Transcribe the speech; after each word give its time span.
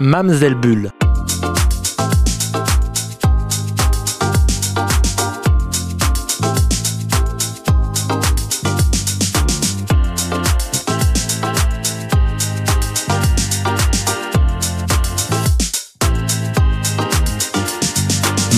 Mamselle 0.00 0.56
Bulle. 0.56 0.90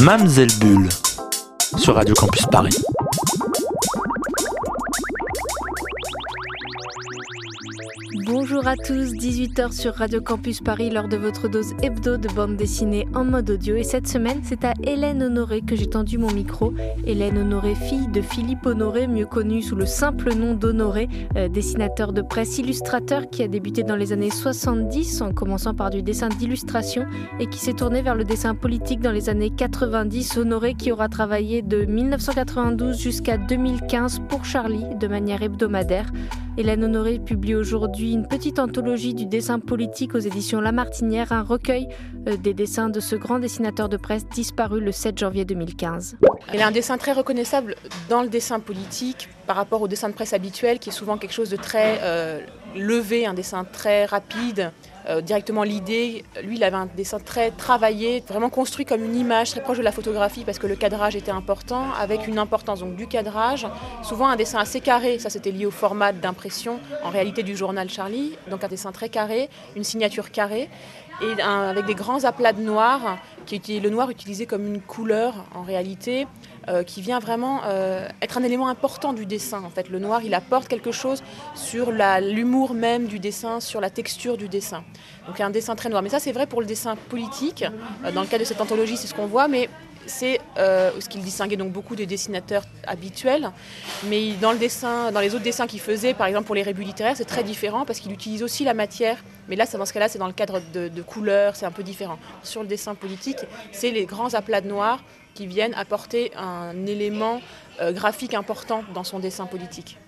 Mamselle 0.02 0.48
Bulle 0.58 0.88
sur 1.76 1.94
Radio 1.96 2.14
Campus 2.14 2.46
Paris. 2.50 2.76
Bonjour 8.56 8.70
à 8.70 8.76
tous, 8.76 9.12
18h 9.12 9.70
sur 9.70 9.92
Radio 9.96 10.22
Campus 10.22 10.62
Paris 10.62 10.88
lors 10.88 11.08
de 11.08 11.18
votre 11.18 11.46
dose 11.46 11.74
hebdo 11.82 12.16
de 12.16 12.26
bande 12.28 12.56
dessinée 12.56 13.06
en 13.14 13.22
mode 13.22 13.50
audio. 13.50 13.76
Et 13.76 13.82
cette 13.82 14.08
semaine, 14.08 14.40
c'est 14.44 14.64
à 14.64 14.72
Hélène 14.82 15.22
Honoré 15.22 15.60
que 15.60 15.76
j'ai 15.76 15.90
tendu 15.90 16.16
mon 16.16 16.32
micro. 16.32 16.72
Hélène 17.04 17.36
Honoré, 17.36 17.74
fille 17.74 18.08
de 18.08 18.22
Philippe 18.22 18.64
Honoré, 18.64 19.08
mieux 19.08 19.26
connu 19.26 19.60
sous 19.60 19.76
le 19.76 19.84
simple 19.84 20.34
nom 20.34 20.54
d'Honoré, 20.54 21.06
euh, 21.36 21.48
dessinateur 21.48 22.14
de 22.14 22.22
presse, 22.22 22.56
illustrateur 22.56 23.28
qui 23.28 23.42
a 23.42 23.48
débuté 23.48 23.82
dans 23.82 23.94
les 23.94 24.14
années 24.14 24.30
70 24.30 25.20
en 25.20 25.34
commençant 25.34 25.74
par 25.74 25.90
du 25.90 26.02
dessin 26.02 26.30
d'illustration 26.30 27.04
et 27.38 27.48
qui 27.48 27.58
s'est 27.58 27.74
tourné 27.74 28.00
vers 28.00 28.14
le 28.14 28.24
dessin 28.24 28.54
politique 28.54 29.00
dans 29.00 29.12
les 29.12 29.28
années 29.28 29.50
90. 29.50 30.38
Honoré 30.38 30.72
qui 30.72 30.92
aura 30.92 31.10
travaillé 31.10 31.60
de 31.60 31.84
1992 31.84 32.98
jusqu'à 32.98 33.36
2015 33.36 34.22
pour 34.30 34.46
Charlie 34.46 34.94
de 34.98 35.08
manière 35.08 35.42
hebdomadaire. 35.42 36.10
Hélène 36.58 36.84
Honoré 36.84 37.18
publie 37.18 37.54
aujourd'hui 37.54 38.12
une 38.12 38.26
petite 38.26 38.58
anthologie 38.58 39.12
du 39.12 39.26
dessin 39.26 39.60
politique 39.60 40.14
aux 40.14 40.20
éditions 40.20 40.62
La 40.62 40.72
Martinière, 40.72 41.30
un 41.32 41.42
recueil 41.42 41.86
euh, 42.26 42.38
des 42.38 42.54
dessins 42.54 42.88
de 42.88 42.98
ce 42.98 43.14
grand 43.14 43.38
dessinateur 43.38 43.90
de 43.90 43.98
presse 43.98 44.26
disparu 44.26 44.80
le 44.80 44.90
7 44.90 45.18
janvier 45.18 45.44
2015. 45.44 46.16
Elle 46.54 46.62
a 46.62 46.66
un 46.66 46.70
dessin 46.70 46.96
très 46.96 47.12
reconnaissable 47.12 47.74
dans 48.08 48.22
le 48.22 48.28
dessin 48.28 48.58
politique 48.58 49.28
par 49.46 49.56
rapport 49.56 49.82
au 49.82 49.88
dessin 49.88 50.08
de 50.08 50.14
presse 50.14 50.32
habituel 50.32 50.78
qui 50.78 50.88
est 50.88 50.92
souvent 50.92 51.18
quelque 51.18 51.34
chose 51.34 51.50
de 51.50 51.56
très 51.56 51.98
euh, 52.00 52.40
levé, 52.76 53.26
un 53.26 53.34
dessin 53.34 53.64
très 53.64 54.04
rapide, 54.04 54.72
euh, 55.08 55.20
directement 55.20 55.62
l'idée. 55.62 56.24
Lui, 56.42 56.56
il 56.56 56.64
avait 56.64 56.76
un 56.76 56.86
dessin 56.86 57.18
très 57.20 57.50
travaillé, 57.52 58.22
vraiment 58.26 58.50
construit 58.50 58.84
comme 58.84 59.04
une 59.04 59.14
image, 59.14 59.50
très 59.50 59.60
proche 59.60 59.78
de 59.78 59.82
la 59.82 59.92
photographie 59.92 60.44
parce 60.44 60.58
que 60.58 60.66
le 60.66 60.74
cadrage 60.74 61.14
était 61.14 61.30
important, 61.30 61.92
avec 61.98 62.26
une 62.26 62.38
importance 62.38 62.80
donc 62.80 62.96
du 62.96 63.06
cadrage. 63.06 63.66
Souvent 64.02 64.28
un 64.28 64.36
dessin 64.36 64.58
assez 64.58 64.80
carré, 64.80 65.18
ça 65.18 65.30
c'était 65.30 65.52
lié 65.52 65.64
au 65.64 65.70
format 65.70 66.12
d'impression 66.12 66.80
en 67.04 67.10
réalité 67.10 67.42
du 67.44 67.56
journal 67.56 67.88
Charlie. 67.88 68.36
Donc 68.50 68.64
un 68.64 68.68
dessin 68.68 68.90
très 68.90 69.08
carré, 69.08 69.48
une 69.76 69.84
signature 69.84 70.32
carrée 70.32 70.68
et 71.22 71.40
avec 71.40 71.86
des 71.86 71.94
grands 71.94 72.24
aplats 72.24 72.52
de 72.52 72.60
noir, 72.60 73.18
qui 73.46 73.80
le 73.80 73.90
noir 73.90 74.10
utilisé 74.10 74.44
comme 74.46 74.66
une 74.66 74.80
couleur 74.80 75.46
en 75.54 75.62
réalité, 75.62 76.26
euh, 76.68 76.82
qui 76.82 77.00
vient 77.00 77.20
vraiment 77.20 77.60
euh, 77.64 78.08
être 78.20 78.38
un 78.38 78.42
élément 78.42 78.66
important 78.66 79.12
du 79.12 79.24
dessin. 79.24 79.62
En 79.62 79.70
fait, 79.70 79.88
le 79.88 80.00
noir, 80.00 80.22
il 80.24 80.34
apporte 80.34 80.66
quelque 80.66 80.90
chose 80.90 81.22
sur 81.54 81.92
l'humour 81.92 82.74
même 82.74 83.06
du 83.06 83.20
dessin, 83.20 83.60
sur 83.60 83.80
la 83.80 83.88
texture 83.88 84.36
du 84.36 84.48
dessin. 84.48 84.82
Donc 85.28 85.40
un 85.40 85.50
dessin 85.50 85.76
très 85.76 85.88
noir. 85.88 86.02
Mais 86.02 86.08
ça, 86.08 86.18
c'est 86.18 86.32
vrai 86.32 86.48
pour 86.48 86.60
le 86.60 86.66
dessin 86.66 86.96
politique. 86.96 87.64
Euh, 88.04 88.10
dans 88.10 88.20
le 88.20 88.26
cas 88.26 88.38
de 88.38 88.42
cette 88.42 88.60
anthologie, 88.60 88.96
c'est 88.96 89.06
ce 89.06 89.14
qu'on 89.14 89.26
voit, 89.26 89.46
mais 89.46 89.68
c'est 90.06 90.40
ce 90.56 91.08
qu'il 91.08 91.20
distinguait 91.20 91.56
donc 91.56 91.72
beaucoup 91.72 91.96
des 91.96 92.06
dessinateurs 92.06 92.62
habituels. 92.86 93.50
Mais 94.08 94.32
dans, 94.40 94.52
le 94.52 94.58
dessin, 94.58 95.10
dans 95.10 95.18
les 95.18 95.34
autres 95.34 95.42
dessins 95.42 95.66
qu'il 95.66 95.80
faisait, 95.80 96.14
par 96.14 96.28
exemple 96.28 96.46
pour 96.46 96.54
les 96.54 96.62
rébus 96.62 96.84
littéraires, 96.84 97.16
c'est 97.16 97.24
très 97.24 97.42
différent 97.42 97.84
parce 97.84 97.98
qu'il 97.98 98.12
utilise 98.12 98.44
aussi 98.44 98.62
la 98.62 98.72
matière. 98.72 99.24
Mais 99.48 99.56
là, 99.56 99.66
dans 99.66 99.84
ce 99.84 99.92
cas-là, 99.92 100.08
c'est 100.08 100.20
dans 100.20 100.28
le 100.28 100.32
cadre 100.32 100.60
de, 100.72 100.86
de 100.86 101.02
couleurs, 101.02 101.56
c'est 101.56 101.66
un 101.66 101.72
peu 101.72 101.82
différent. 101.82 102.20
Sur 102.44 102.62
le 102.62 102.68
dessin 102.68 102.94
politique, 102.94 103.38
c'est 103.72 103.90
les 103.90 104.04
grands 104.04 104.34
aplats 104.34 104.60
de 104.60 104.68
noir 104.68 105.00
qui 105.36 105.46
viennent 105.46 105.74
apporter 105.74 106.32
un 106.36 106.86
élément 106.86 107.40
euh, 107.80 107.92
graphique 107.92 108.34
important 108.34 108.82
dans 108.94 109.04
son 109.04 109.18
dessin 109.20 109.46
politique. 109.46 109.98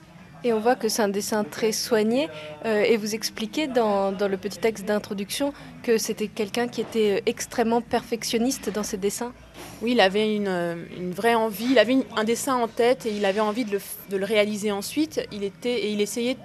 Et 0.44 0.52
on 0.52 0.60
voit 0.60 0.76
que 0.76 0.88
c'est 0.88 1.02
un 1.02 1.08
dessin 1.08 1.44
très 1.44 1.72
soigné. 1.72 2.28
Euh, 2.64 2.82
et 2.82 2.96
vous 2.96 3.14
expliquez 3.14 3.66
dans, 3.66 4.12
dans 4.12 4.28
le 4.28 4.36
petit 4.36 4.58
texte 4.58 4.84
d'introduction 4.86 5.52
que 5.82 5.98
c'était 5.98 6.28
quelqu'un 6.28 6.68
qui 6.68 6.80
était 6.80 7.18
euh, 7.18 7.20
extrêmement 7.26 7.82
perfectionniste 7.82 8.70
dans 8.70 8.84
ses 8.84 8.96
dessins. 8.96 9.32
Oui, 9.82 9.92
il 9.92 10.00
avait 10.00 10.34
une, 10.34 10.86
une 10.96 11.12
vraie 11.12 11.34
envie. 11.34 11.72
Il 11.72 11.78
avait 11.78 11.98
un 12.16 12.24
dessin 12.24 12.54
en 12.54 12.68
tête 12.68 13.04
et 13.04 13.10
il 13.10 13.24
avait 13.24 13.40
envie 13.40 13.64
de 13.64 13.72
le, 13.72 13.80
de 14.10 14.16
le 14.16 14.24
réaliser 14.24 14.70
ensuite. 14.70 15.20
Il 15.32 15.42
était, 15.44 15.78
et 15.84 15.90
il 15.90 16.00
essayait 16.00 16.36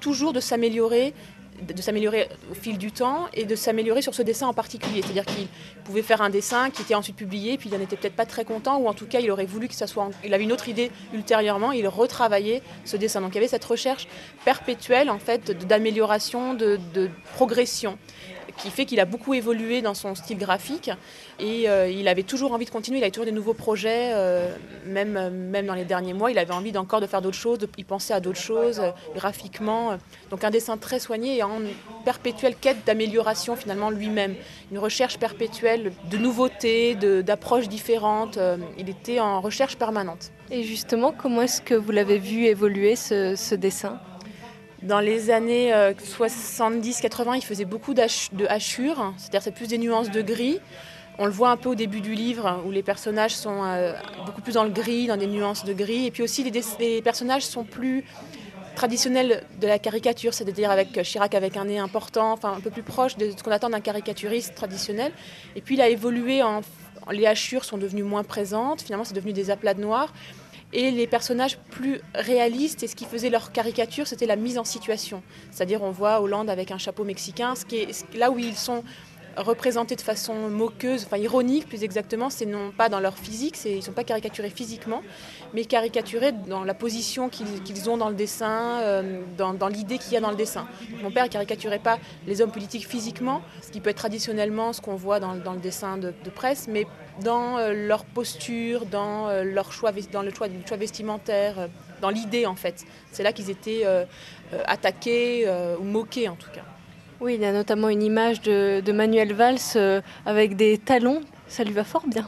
toujours 0.00 0.32
de 0.32 0.40
s'améliorer 0.40 1.14
de 1.60 1.82
s'améliorer 1.82 2.28
au 2.50 2.54
fil 2.54 2.78
du 2.78 2.92
temps 2.92 3.26
et 3.34 3.44
de 3.44 3.54
s'améliorer 3.54 4.02
sur 4.02 4.14
ce 4.14 4.22
dessin 4.22 4.46
en 4.46 4.54
particulier. 4.54 5.02
C'est-à-dire 5.02 5.26
qu'il 5.26 5.46
pouvait 5.84 6.02
faire 6.02 6.22
un 6.22 6.30
dessin 6.30 6.70
qui 6.70 6.82
était 6.82 6.94
ensuite 6.94 7.16
publié, 7.16 7.56
puis 7.58 7.68
il 7.68 7.76
n'en 7.76 7.82
était 7.82 7.96
peut-être 7.96 8.16
pas 8.16 8.26
très 8.26 8.44
content, 8.44 8.78
ou 8.78 8.88
en 8.88 8.94
tout 8.94 9.06
cas 9.06 9.20
il 9.20 9.30
aurait 9.30 9.46
voulu 9.46 9.68
que 9.68 9.74
ça 9.74 9.86
soit. 9.86 10.10
Il 10.24 10.34
avait 10.34 10.44
une 10.44 10.52
autre 10.52 10.68
idée 10.68 10.90
ultérieurement, 11.12 11.72
il 11.72 11.86
retravaillait 11.88 12.62
ce 12.84 12.96
dessin. 12.96 13.20
Donc 13.20 13.30
il 13.32 13.36
y 13.36 13.38
avait 13.38 13.48
cette 13.48 13.64
recherche 13.64 14.08
perpétuelle 14.44 15.10
en 15.10 15.18
fait 15.18 15.50
d'amélioration, 15.66 16.54
de, 16.54 16.78
de 16.94 17.10
progression 17.34 17.98
qui 18.60 18.70
fait 18.70 18.84
qu'il 18.84 19.00
a 19.00 19.04
beaucoup 19.04 19.34
évolué 19.34 19.82
dans 19.82 19.94
son 19.94 20.14
style 20.14 20.38
graphique. 20.38 20.90
Et 21.38 21.68
euh, 21.68 21.88
il 21.88 22.08
avait 22.08 22.22
toujours 22.22 22.52
envie 22.52 22.66
de 22.66 22.70
continuer, 22.70 22.98
il 22.98 23.02
avait 23.02 23.10
toujours 23.10 23.24
des 23.24 23.32
nouveaux 23.32 23.54
projets, 23.54 24.10
euh, 24.12 24.54
même, 24.86 25.30
même 25.30 25.66
dans 25.66 25.74
les 25.74 25.84
derniers 25.84 26.12
mois, 26.12 26.30
il 26.30 26.38
avait 26.38 26.52
envie 26.52 26.76
encore 26.76 27.00
de 27.00 27.06
faire 27.06 27.22
d'autres 27.22 27.36
choses, 27.36 27.58
de, 27.58 27.68
il 27.78 27.84
pensait 27.84 28.14
à 28.14 28.20
d'autres 28.20 28.38
choses 28.38 28.80
euh, 28.80 28.90
graphiquement. 29.14 29.98
Donc 30.30 30.44
un 30.44 30.50
dessin 30.50 30.76
très 30.76 30.98
soigné 30.98 31.38
et 31.38 31.42
en 31.42 31.60
perpétuelle 32.04 32.54
quête 32.54 32.84
d'amélioration 32.86 33.56
finalement 33.56 33.90
lui-même, 33.90 34.34
une 34.70 34.78
recherche 34.78 35.18
perpétuelle 35.18 35.92
de 36.10 36.18
nouveautés, 36.18 36.94
d'approches 36.94 37.68
différentes, 37.68 38.38
il 38.78 38.88
était 38.88 39.20
en 39.20 39.40
recherche 39.40 39.76
permanente. 39.76 40.30
Et 40.50 40.62
justement, 40.62 41.12
comment 41.12 41.42
est-ce 41.42 41.62
que 41.62 41.74
vous 41.74 41.90
l'avez 41.90 42.18
vu 42.18 42.44
évoluer 42.44 42.96
ce 42.96 43.54
dessin? 43.54 44.00
Dans 44.82 45.00
les 45.00 45.30
années 45.30 45.72
70-80, 45.72 47.36
il 47.36 47.44
faisait 47.44 47.64
beaucoup 47.64 47.94
de 47.94 48.46
hachures, 48.48 49.12
c'est-à-dire 49.16 49.42
c'est 49.42 49.54
plus 49.54 49.68
des 49.68 49.78
nuances 49.78 50.10
de 50.10 50.22
gris. 50.22 50.58
On 51.18 51.26
le 51.26 51.32
voit 51.32 51.50
un 51.50 51.58
peu 51.58 51.68
au 51.68 51.74
début 51.74 52.00
du 52.00 52.14
livre 52.14 52.62
où 52.66 52.70
les 52.70 52.82
personnages 52.82 53.34
sont 53.34 53.62
euh, 53.62 53.92
beaucoup 54.24 54.40
plus 54.40 54.54
dans 54.54 54.64
le 54.64 54.70
gris, 54.70 55.06
dans 55.06 55.18
des 55.18 55.26
nuances 55.26 55.66
de 55.66 55.74
gris. 55.74 56.06
Et 56.06 56.10
puis 56.10 56.22
aussi 56.22 56.50
les, 56.78 57.02
personnages 57.02 57.44
sont 57.44 57.64
plus 57.64 58.04
traditionnels 58.74 59.44
de 59.60 59.66
la 59.66 59.78
caricature, 59.78 60.32
c'est-à-dire 60.32 60.70
avec 60.70 61.02
Chirac 61.02 61.34
avec 61.34 61.58
un 61.58 61.66
nez 61.66 61.78
important, 61.78 62.32
enfin 62.32 62.54
un 62.56 62.60
peu 62.60 62.70
plus 62.70 62.82
proche 62.82 63.18
de 63.18 63.32
ce 63.36 63.42
qu'on 63.42 63.50
attend 63.50 63.68
d'un 63.68 63.80
caricaturiste 63.80 64.54
traditionnel. 64.54 65.12
Et 65.56 65.60
puis 65.60 65.74
il 65.74 65.82
a 65.82 65.90
évolué 65.90 66.42
en, 66.42 66.62
les 67.10 67.26
hachures 67.26 67.64
sont 67.64 67.76
devenues 67.76 68.02
moins 68.02 68.24
présentes, 68.24 68.80
finalement 68.80 69.04
c'est 69.04 69.14
devenu 69.14 69.34
des 69.34 69.50
aplats 69.50 69.74
de 69.74 69.82
noir 69.82 70.14
et 70.72 70.90
les 70.90 71.06
personnages 71.06 71.58
plus 71.70 72.00
réalistes. 72.14 72.82
Et 72.82 72.86
ce 72.86 72.96
qui 72.96 73.04
faisait 73.04 73.30
leur 73.30 73.52
caricature, 73.52 74.06
c'était 74.06 74.26
la 74.26 74.36
mise 74.36 74.58
en 74.58 74.64
situation. 74.64 75.22
C'est-à-dire, 75.50 75.82
on 75.82 75.90
voit 75.90 76.20
Hollande 76.20 76.50
avec 76.50 76.70
un 76.70 76.78
chapeau 76.78 77.04
mexicain, 77.04 77.54
là 78.14 78.30
où 78.30 78.38
ils 78.38 78.56
sont 78.56 78.84
représentés 79.42 79.96
de 79.96 80.00
façon 80.00 80.34
moqueuse, 80.48 81.04
enfin 81.04 81.16
ironique 81.16 81.68
plus 81.68 81.84
exactement, 81.84 82.30
c'est 82.30 82.46
non 82.46 82.72
pas 82.76 82.88
dans 82.88 83.00
leur 83.00 83.16
physique, 83.16 83.56
ils 83.64 83.76
ne 83.76 83.80
sont 83.80 83.92
pas 83.92 84.04
caricaturés 84.04 84.50
physiquement, 84.50 85.02
mais 85.54 85.64
caricaturés 85.64 86.32
dans 86.32 86.64
la 86.64 86.74
position 86.74 87.28
qu'ils 87.28 87.90
ont 87.90 87.96
dans 87.96 88.08
le 88.08 88.14
dessin, 88.14 88.80
euh, 88.80 89.20
dans, 89.36 89.68
l'idée 89.68 89.98
qu'il 89.98 90.12
y 90.12 90.16
a 90.16 90.20
dans 90.20 90.30
le 90.30 90.36
dessin. 90.36 90.66
Mon 91.02 91.10
père 91.10 91.24
ne 91.24 91.30
caricaturait 91.30 91.78
pas 91.78 91.98
les 92.26 92.40
hommes 92.40 92.52
politiques 92.52 92.86
physiquement, 92.86 93.42
ce 93.62 93.70
qui 93.70 93.80
peut 93.80 93.90
être 93.90 93.96
traditionnellement 93.96 94.72
ce 94.72 94.80
qu'on 94.80 94.96
voit 94.96 95.20
dans, 95.20 95.32
le 95.32 95.60
dessin 95.60 95.96
de, 95.96 96.12
presse, 96.34 96.68
mais 96.68 96.86
dans 97.22 97.58
euh, 97.58 97.72
leur 97.72 98.04
posture, 98.04 98.86
dans, 98.86 99.28
euh, 99.28 99.42
leur 99.42 99.72
choix, 99.72 99.92
dans 100.12 100.22
le 100.22 100.30
choix, 100.32 100.48
le 100.48 100.66
choix 100.66 100.76
vestimentaire, 100.76 101.68
dans 102.00 102.10
l'idée 102.10 102.46
en 102.46 102.56
fait. 102.56 102.84
C'est 103.12 103.22
là 103.22 103.32
qu'ils 103.32 103.50
étaient 103.50 103.84
attaqués 104.66 105.46
ou 105.78 105.84
moqués 105.84 106.28
en 106.28 106.36
tout 106.36 106.50
cas. 106.50 106.62
Oui, 107.20 107.34
il 107.34 107.42
y 107.42 107.44
a 107.44 107.52
notamment 107.52 107.90
une 107.90 108.02
image 108.02 108.40
de, 108.40 108.92
Manuel 108.92 109.34
Valls 109.34 109.58
euh, 109.76 110.00
avec 110.24 110.56
des 110.56 110.78
talons. 110.78 111.20
Ça 111.48 111.64
lui 111.64 111.74
va 111.74 111.84
fort 111.84 112.06
bien. 112.06 112.26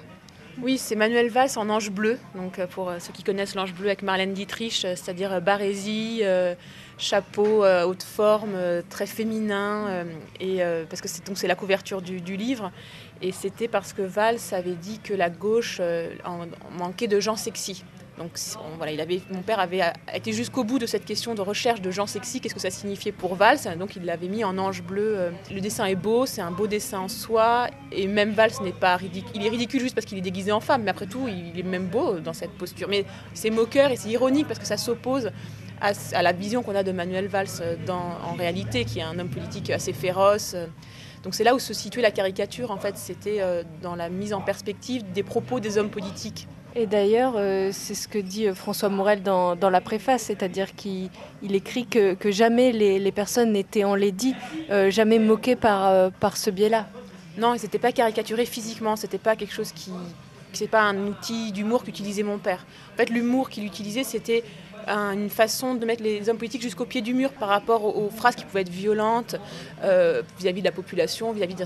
Oui, 0.60 0.76
c'est 0.76 0.96
Manuel 0.96 1.30
Valls 1.30 1.48
en 1.56 1.70
ange 1.70 1.90
bleu. 1.90 2.18
Donc 2.34 2.58
euh, 2.58 2.66
pour 2.66 2.90
euh, 2.90 2.98
ceux 2.98 3.10
qui 3.14 3.22
connaissent 3.22 3.54
l'ange 3.54 3.72
bleu 3.72 3.86
avec 3.86 4.02
Marlène 4.02 4.34
Dietrich, 4.34 4.80
c'est-à-dire 4.82 5.40
barésie, 5.40 6.22
chapeau 6.98 7.64
haute 7.64 8.02
forme, 8.02 8.54
très 8.90 9.06
féminin. 9.06 10.04
et 10.40 10.60
parce 10.90 11.00
que 11.00 11.08
c'est 11.08 11.26
donc 11.26 11.40
la 11.42 11.54
couverture 11.54 12.02
du, 12.02 12.36
livre. 12.36 12.70
Et 13.22 13.32
c'était 13.32 13.68
parce 13.68 13.94
que 13.94 14.02
Valls 14.02 14.40
avait 14.52 14.74
dit 14.74 14.98
que 14.98 15.14
la 15.14 15.30
gauche 15.30 15.80
manquait 16.78 17.08
de 17.08 17.18
gens 17.18 17.36
sexy. 17.36 17.82
Donc 18.19 18.38
voilà, 18.76 18.93
il 18.93 19.00
avait, 19.00 19.20
mon 19.31 19.41
père 19.41 19.59
avait 19.59 19.81
été 20.12 20.32
jusqu'au 20.32 20.64
bout 20.64 20.79
de 20.79 20.87
cette 20.87 21.05
question 21.05 21.35
de 21.35 21.41
recherche 21.41 21.81
de 21.81 21.91
gens 21.91 22.06
sexy, 22.06 22.41
qu'est-ce 22.41 22.55
que 22.55 22.61
ça 22.61 22.70
signifiait 22.70 23.12
pour 23.12 23.37
Valls. 23.37 23.59
Donc 23.79 23.97
il 23.97 24.05
l'avait 24.05 24.29
mis 24.29 24.44
en 24.44 24.59
ange 24.59 24.82
bleu. 24.82 25.14
Euh, 25.19 25.31
le 25.50 25.61
dessin 25.61 25.87
est 25.87 25.94
beau, 25.94 26.26
c'est 26.26 26.43
un 26.43 26.50
beau 26.50 26.67
dessin 26.67 27.00
en 27.00 27.09
soi. 27.09 27.69
Et 27.91 28.06
même 28.06 28.32
Valls 28.32 28.53
n'est 28.62 28.73
pas 28.73 28.97
ridicule. 28.97 29.32
Il 29.35 29.47
est 29.47 29.49
ridicule 29.49 29.81
juste 29.81 29.94
parce 29.94 30.05
qu'il 30.05 30.19
est 30.19 30.23
déguisé 30.23 30.53
en 30.53 30.61
femme, 30.61 30.82
mais 30.82 30.91
après 30.91 31.06
tout, 31.06 31.26
il 31.26 31.59
est 31.59 31.62
même 31.62 31.87
beau 31.87 32.20
dans 32.20 32.35
cette 32.35 32.53
posture. 32.53 32.88
Mais 32.88 33.06
c'est 33.32 33.50
moqueur 33.50 33.91
et 33.91 33.97
c'est 33.97 34.11
ironique 34.11 34.47
parce 34.47 34.59
que 34.59 34.67
ça 34.67 34.76
s'oppose 34.76 35.31
à, 35.81 36.23
la 36.23 36.32
vision 36.32 36.62
qu'on 36.62 36.76
a 36.76 36.82
de 36.82 36.93
Manuel 36.93 37.29
Valls 37.29 37.49
en 37.88 38.35
réalité, 38.35 38.85
qui 38.85 39.00
est 39.00 39.03
un 39.03 39.19
homme 39.19 39.31
politique 39.31 39.70
assez 39.70 39.93
féroce. 39.93 40.55
Donc 41.25 41.35
c'est 41.35 41.44
là 41.44 41.55
où 41.55 41.59
se 41.59 41.73
situait 41.73 42.03
la 42.03 42.11
caricature, 42.11 42.70
en 42.70 42.79
fait, 42.79 42.97
c'était 42.99 43.41
dans 43.81 43.97
la 43.97 44.09
mise 44.11 44.32
en 44.32 44.41
perspective 44.41 45.03
des 45.12 45.23
propos 45.23 45.59
des 45.59 45.79
hommes 45.79 45.91
politiques. 45.91 46.47
Et 46.74 46.86
d'ailleurs, 46.86 47.34
c'est 47.72 47.94
ce 47.94 48.08
que 48.08 48.19
dit 48.19 48.46
François 48.54 48.88
Morel 48.88 49.22
dans, 49.22 49.56
la 49.60 49.80
préface, 49.80 50.22
c'est-à-dire 50.22 50.74
qu'il 50.74 51.10
écrit 51.50 51.86
que, 51.86 52.16
jamais 52.30 52.72
les, 52.72 53.12
personnes 53.12 53.52
n'étaient 53.52 53.84
enlaidies, 53.84 54.34
jamais 54.88 55.19
moquées 55.19 55.56
par, 55.56 56.10
par 56.12 56.36
ce 56.36 56.50
biais-là. 56.50 56.86
Non, 57.38 57.54
c'était 57.56 57.78
pas 57.78 57.92
caricaturé 57.92 58.44
physiquement, 58.44 58.96
c'était 58.96 59.19
pas 59.19 59.36
quelque 59.36 59.54
chose 59.54 59.72
qui. 59.72 59.90
C'est 60.54 60.69
pas 60.69 60.82
un 60.82 61.06
outil 61.06 61.50
d'humour 61.50 61.82
qu'utilisait 61.82 62.22
mon 62.22 62.36
père. 62.36 62.66
En 62.92 62.96
fait, 62.98 63.08
l'humour 63.08 63.48
qu'il 63.48 63.64
utilisait, 63.64 64.04
c'était 64.04 64.44
une 64.88 65.31
façon 65.31 65.75
de 65.75 65.84
mettre 65.84 66.02
les 66.02 66.29
hommes 66.29 66.38
politiques 66.38 66.62
jusqu'au 66.62 66.84
pied 66.84 67.00
du 67.00 67.14
mur 67.14 67.32
par 67.32 67.49
rapport 67.49 67.84
aux, 67.84 68.11
phrases 68.11 68.34
qui 68.34 68.44
pouvaient 68.44 68.62
être 68.62 68.69
violentes 68.69 69.37
euh, 69.82 70.23
vis-à-vis 70.38 70.61
de 70.61 70.67
la 70.67 70.73
population, 70.73 71.32
vis-à-vis 71.32 71.55
de 71.55 71.64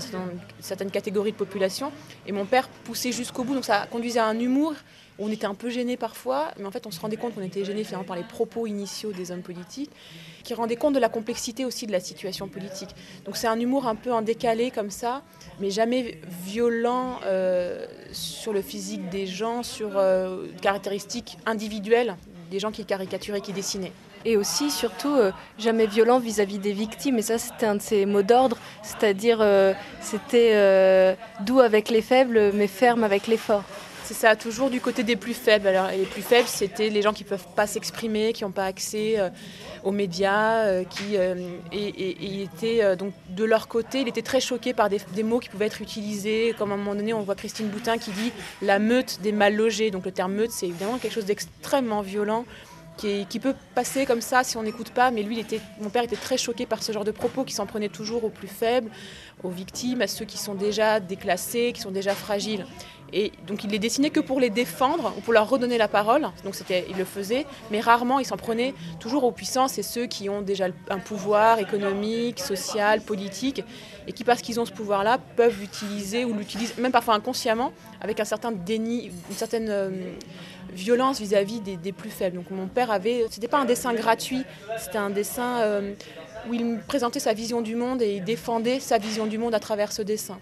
certaines 0.59 0.91
catégories 0.91 1.31
de 1.31 1.37
population. 1.37 1.91
Et 2.25 2.31
mon 2.31 2.45
père 2.45 2.67
poussait 2.69 3.11
jusqu'au 3.11 3.43
bout, 3.43 3.53
donc 3.53 3.65
ça 3.65 3.87
conduisait 3.89 4.19
à 4.19 4.25
un 4.25 4.39
humour 4.39 4.73
on 5.19 5.31
était 5.31 5.45
un 5.45 5.55
peu 5.55 5.69
gêné 5.69 5.97
parfois, 5.97 6.51
mais 6.57 6.65
en 6.65 6.71
fait 6.71 6.85
on 6.85 6.91
se 6.91 6.99
rendait 6.99 7.17
compte 7.17 7.33
qu'on 7.35 7.41
était 7.41 7.65
gêné 7.65 7.83
finalement 7.83 8.05
par 8.05 8.15
les 8.15 8.23
propos 8.23 8.67
initiaux 8.67 9.11
des 9.11 9.31
hommes 9.31 9.41
politiques, 9.41 9.91
qui 10.43 10.53
rendaient 10.53 10.75
compte 10.75 10.93
de 10.93 10.99
la 10.99 11.09
complexité 11.09 11.65
aussi 11.65 11.87
de 11.87 11.91
la 11.91 11.99
situation 11.99 12.47
politique. 12.47 12.89
Donc 13.25 13.35
c'est 13.35 13.47
un 13.47 13.59
humour 13.59 13.87
un 13.87 13.95
peu 13.95 14.13
en 14.13 14.21
décalé 14.21 14.71
comme 14.71 14.91
ça, 14.91 15.23
mais 15.59 15.71
jamais 15.71 16.21
violent 16.45 17.19
euh, 17.25 17.85
sur 18.11 18.53
le 18.53 18.61
physique 18.61 19.09
des 19.09 19.25
gens, 19.25 19.63
sur 19.63 19.97
euh, 19.97 20.47
caractéristiques 20.61 21.37
individuelles 21.45 22.15
des 22.49 22.59
gens 22.59 22.71
qui 22.71 22.85
caricaturaient, 22.85 23.41
qui 23.41 23.53
dessinaient 23.53 23.93
et 24.25 24.35
aussi 24.35 24.71
surtout 24.71 25.15
euh, 25.15 25.31
jamais 25.57 25.85
violent 25.85 26.19
vis-à-vis 26.19 26.57
des 26.57 26.73
victimes. 26.73 27.17
Et 27.19 27.21
ça, 27.21 27.37
c'était 27.37 27.65
un 27.65 27.75
de 27.75 27.81
ses 27.81 28.05
mots 28.05 28.23
d'ordre, 28.23 28.57
c'est-à-dire 28.81 29.45
c'était 30.01 31.15
doux 31.41 31.59
avec 31.59 31.89
les 31.89 32.01
faibles, 32.01 32.51
mais 32.53 32.67
ferme 32.67 33.03
avec 33.03 33.27
les 33.27 33.37
forts. 33.37 33.63
C'est 34.07 34.13
ça, 34.13 34.37
toujours 34.37 34.69
du 34.69 34.79
côté 34.79 35.03
des 35.03 35.17
plus 35.17 35.33
faibles. 35.33 35.67
Alors, 35.67 35.89
les 35.89 36.05
plus 36.05 36.21
faibles, 36.21 36.47
c'était 36.47 36.87
les 36.87 37.01
gens 37.01 37.11
qui 37.11 37.25
ne 37.25 37.27
peuvent 37.27 37.47
pas 37.57 37.67
s'exprimer, 37.67 38.31
qui 38.31 38.45
n'ont 38.45 38.51
pas 38.51 38.63
accès 38.63 39.19
euh, 39.19 39.29
aux 39.83 39.91
médias, 39.91 40.63
euh, 40.63 40.85
qui 40.85 41.17
euh, 41.17 41.35
étaient 41.73 42.95
donc 42.95 43.11
de 43.27 43.43
leur 43.43 43.67
côté, 43.67 43.99
il 43.99 44.07
était 44.07 44.21
très 44.21 44.39
choqué 44.39 44.73
par 44.73 44.87
des, 44.87 45.23
mots 45.23 45.39
qui 45.39 45.49
pouvaient 45.49 45.65
être 45.65 45.81
utilisés. 45.81 46.55
Comme 46.57 46.71
à 46.71 46.75
un 46.75 46.77
moment 46.77 46.95
donné, 46.95 47.13
on 47.13 47.19
voit 47.19 47.35
Christine 47.35 47.67
Boutin 47.67 47.97
qui 47.97 48.11
dit 48.11 48.31
la 48.61 48.79
meute 48.79 49.19
des 49.23 49.33
mal 49.33 49.57
logés. 49.57 49.91
Donc 49.91 50.05
le 50.05 50.13
terme 50.13 50.35
meute, 50.35 50.51
c'est 50.51 50.67
évidemment 50.67 50.99
quelque 50.99 51.13
chose 51.13 51.25
d'extrêmement 51.25 51.99
violent. 51.99 52.45
Qui, 52.97 53.39
peut 53.39 53.53
passer 53.75 54.05
comme 54.05 54.21
ça 54.21 54.43
si 54.43 54.57
on 54.57 54.63
n'écoute 54.63 54.89
pas, 54.89 55.11
mais 55.11 55.21
lui, 55.21 55.45
mon 55.79 55.89
père 55.89 56.03
était 56.03 56.15
très 56.15 56.37
choqué 56.37 56.65
par 56.65 56.81
ce 56.81 56.91
genre 56.91 57.05
de 57.05 57.11
propos 57.11 57.43
qui 57.43 57.53
s'en 57.53 57.67
prenait 57.67 57.89
toujours 57.89 58.23
aux 58.23 58.29
plus 58.29 58.47
faibles, 58.47 58.89
aux 59.43 59.49
victimes, 59.49 60.01
à 60.01 60.07
ceux 60.07 60.25
qui 60.25 60.39
sont 60.39 60.55
déjà 60.55 60.99
déclassés, 60.99 61.73
qui 61.73 61.81
sont 61.81 61.91
déjà 61.91 62.15
fragiles. 62.15 62.65
Et 63.13 63.31
donc 63.47 63.63
il 63.63 63.69
les 63.69 63.79
dessinait 63.79 64.09
que 64.09 64.19
pour 64.19 64.39
les 64.39 64.49
défendre 64.49 65.13
ou 65.17 65.21
pour 65.21 65.33
leur 65.33 65.49
redonner 65.49 65.77
la 65.77 65.87
parole. 65.87 66.23
Donc 66.43 66.55
il 66.69 66.97
le 66.97 67.05
faisait, 67.05 67.45
mais 67.71 67.79
rarement 67.79 68.19
il 68.19 68.25
s'en 68.25 68.37
prenait 68.37 68.73
toujours 68.99 69.23
aux 69.23 69.31
puissances 69.31 69.77
et 69.77 69.83
ceux 69.83 70.07
qui 70.07 70.29
ont 70.29 70.41
déjà 70.41 70.67
un 70.89 70.99
pouvoir 70.99 71.59
économique, 71.59 72.39
social, 72.39 73.01
politique, 73.01 73.63
et 74.07 74.11
qui 74.11 74.23
parce 74.23 74.41
qu'ils 74.41 74.59
ont 74.59 74.65
ce 74.65 74.71
pouvoir-là 74.71 75.19
peuvent 75.35 75.59
l'utiliser 75.59 76.25
ou 76.25 76.33
l'utilisent 76.33 76.77
même 76.77 76.91
parfois 76.91 77.13
inconsciemment 77.15 77.71
avec 78.01 78.19
un 78.19 78.25
certain 78.25 78.51
déni, 78.51 79.11
une 79.29 79.35
certaine 79.35 79.67
euh, 79.69 79.89
violence 80.73 81.19
vis-à-vis 81.19 81.59
des, 81.59 81.91
plus 81.91 82.09
faibles. 82.09 82.37
Donc 82.37 82.51
mon 82.51 82.67
père 82.67 82.91
avait, 82.91 83.25
c'était 83.29 83.47
pas 83.47 83.59
un 83.59 83.65
dessin 83.65 83.93
gratuit, 83.93 84.43
c'était 84.77 84.97
un 84.97 85.09
dessin 85.09 85.59
euh, 85.59 85.93
où 86.49 86.53
il 86.53 86.79
présentait 86.87 87.19
sa 87.19 87.33
vision 87.33 87.61
du 87.61 87.75
monde 87.75 88.01
et 88.01 88.15
il 88.15 88.23
défendait 88.23 88.79
sa 88.79 88.97
vision 88.97 89.25
du 89.25 89.37
monde 89.37 89.55
à 89.55 89.59
travers 89.59 89.91
ce 89.91 90.01
dessin. 90.01 90.37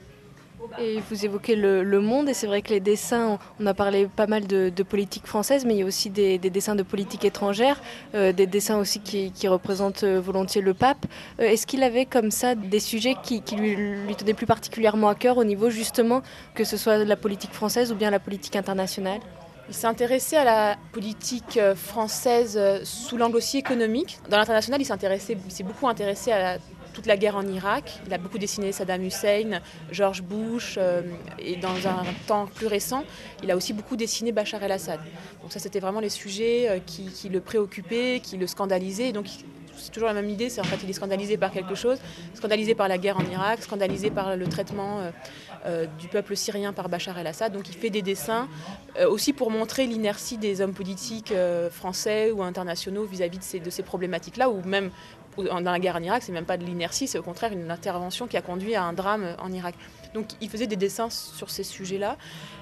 Et 0.80 1.00
vous 1.10 1.26
évoquez 1.26 1.56
le, 1.56 2.00
monde, 2.02 2.30
et 2.30 2.34
c'est 2.34 2.48
vrai 2.48 2.62
que 2.62 2.70
les 2.70 2.80
dessins, 2.80 3.40
on 3.60 3.66
a 3.66 3.74
parlé 3.74 4.08
pas 4.08 4.28
mal 4.28 4.48
de, 4.48 4.72
politique 4.84 5.26
française, 5.26 5.66
mais 5.66 5.76
il 5.76 5.80
y 5.80 5.84
a 5.84 5.86
aussi 5.86 6.10
des, 6.10 6.38
dessins 6.38 6.76
de 6.76 6.84
politique 6.84 7.24
étrangère, 7.24 7.82
euh, 8.14 8.32
des 8.32 8.48
dessins 8.48 8.78
aussi 8.78 9.00
qui, 9.00 9.48
représentent 9.48 10.04
euh, 10.04 10.20
volontiers 10.20 10.62
le 10.62 10.74
pape. 10.74 11.06
Est-ce 11.40 11.68
qu'il 11.68 11.84
avait 11.84 12.06
comme 12.06 12.32
ça 12.32 12.56
des 12.56 12.80
sujets 12.80 13.16
qui, 13.24 13.42
lui, 13.56 14.16
tenaient 14.16 14.34
plus 14.34 14.48
particulièrement 14.48 15.10
à 15.10 15.16
cœur 15.16 15.38
au 15.38 15.44
niveau 15.44 15.70
justement 15.70 16.22
que 16.56 16.64
ce 16.64 16.78
soit 16.78 16.98
la 16.98 17.16
politique 17.16 17.54
française 17.54 17.92
ou 17.92 17.96
bien 17.96 18.10
la 18.10 18.20
politique 18.20 18.56
internationale? 18.56 19.20
Il 19.68 19.74
s'est 19.74 19.88
intéressé 19.88 20.36
à 20.36 20.44
la 20.44 20.78
politique 20.92 21.60
française 21.76 22.60
sous 22.84 23.18
l'angle 23.18 23.38
aussi 23.38 23.58
économique. 23.58 24.20
Dans 24.30 24.38
l'international, 24.38 24.82
il 24.82 24.86
s'est 24.86 25.64
beaucoup 25.64 25.88
intéressé 25.88 26.32
à 26.32 26.58
toute 26.96 27.06
la 27.06 27.18
guerre 27.18 27.36
en 27.36 27.46
Irak. 27.46 28.00
Il 28.08 28.14
a 28.14 28.18
beaucoup 28.18 28.40
dessiné 28.40 28.72
Saddam 28.72 29.04
Hussein, 29.04 29.60
George 29.92 30.24
Bush, 30.24 30.76
euh, 30.78 31.02
et 31.38 31.58
dans 31.58 31.88
un 31.88 32.04
temps 32.26 32.48
plus 32.48 32.68
récent, 32.68 33.04
il 33.44 33.52
a 33.52 33.56
aussi 33.56 33.74
beaucoup 33.74 33.98
dessiné 33.98 34.32
Bachar 34.32 34.64
el-Assad. 34.64 35.00
Donc 35.42 35.52
ça, 35.52 35.60
c'était 35.60 35.82
vraiment 35.82 36.00
les 36.00 36.10
sujets 36.10 36.70
euh, 36.70 36.80
qui, 36.80 37.30
le 37.30 37.42
préoccupaient, 37.42 38.22
qui 38.24 38.38
le 38.38 38.48
scandalisaient. 38.48 39.12
C'est 39.78 39.92
toujours 39.92 40.08
la 40.08 40.14
même 40.14 40.30
idée, 40.30 40.50
c'est 40.50 40.62
en 40.62 40.66
fait 40.66 40.78
il 40.84 40.90
est 40.90 40.94
scandalisé 40.94 41.38
par 41.38 41.52
quelque 41.52 41.76
chose, 41.76 41.98
scandalisé 42.34 42.76
par 42.76 42.88
la 42.88 42.98
guerre 42.98 43.18
en 43.18 43.26
Irak, 43.26 43.64
scandalisé 43.64 44.10
par 44.10 44.36
le 44.36 44.48
traitement 44.48 45.00
euh, 45.66 45.86
du 46.00 46.08
peuple 46.08 46.36
syrien 46.36 46.74
par 46.74 46.90
Bachar 46.90 47.18
el-Assad. 47.18 47.52
Donc 47.54 47.70
il 47.70 47.76
fait 47.76 47.90
des 47.90 48.02
dessins 48.02 48.48
aussi 49.08 49.34
pour 49.34 49.52
montrer 49.52 49.86
l'inertie 49.86 50.38
des 50.38 50.62
hommes 50.62 50.74
politiques 50.74 51.34
français 51.72 52.32
ou 52.32 52.44
internationaux 52.44 53.06
vis-à-vis 53.06 53.40
de 53.40 53.44
ces, 53.44 53.60
de 53.60 53.70
ces 53.70 53.84
problématiques-là, 53.84 54.50
ou 54.50 54.62
même 54.64 54.92
dans 55.38 55.72
la 55.72 55.80
guerre 55.80 55.96
en 55.96 56.04
Irak, 56.04 56.24
c'est 56.24 56.32
même 56.32 56.46
pas 56.46 56.58
de 56.58 56.66
l'inertie, 56.66 57.08
c'est 57.08 57.18
au 57.18 57.24
contraire 57.24 57.52
une 57.52 57.70
intervention 57.72 58.28
qui 58.28 58.38
a 58.38 58.42
conduit 58.42 58.76
à 58.76 58.84
un 58.84 58.94
drame 58.94 59.36
en 59.40 59.52
Irak. 59.52 59.76
Donc 60.16 60.30
il 60.40 60.50
faisait 60.50 60.66
des 60.66 60.78
dessins 60.78 61.10
sur 61.10 61.50
ces 61.50 61.64
sujets-là. 61.64 62.18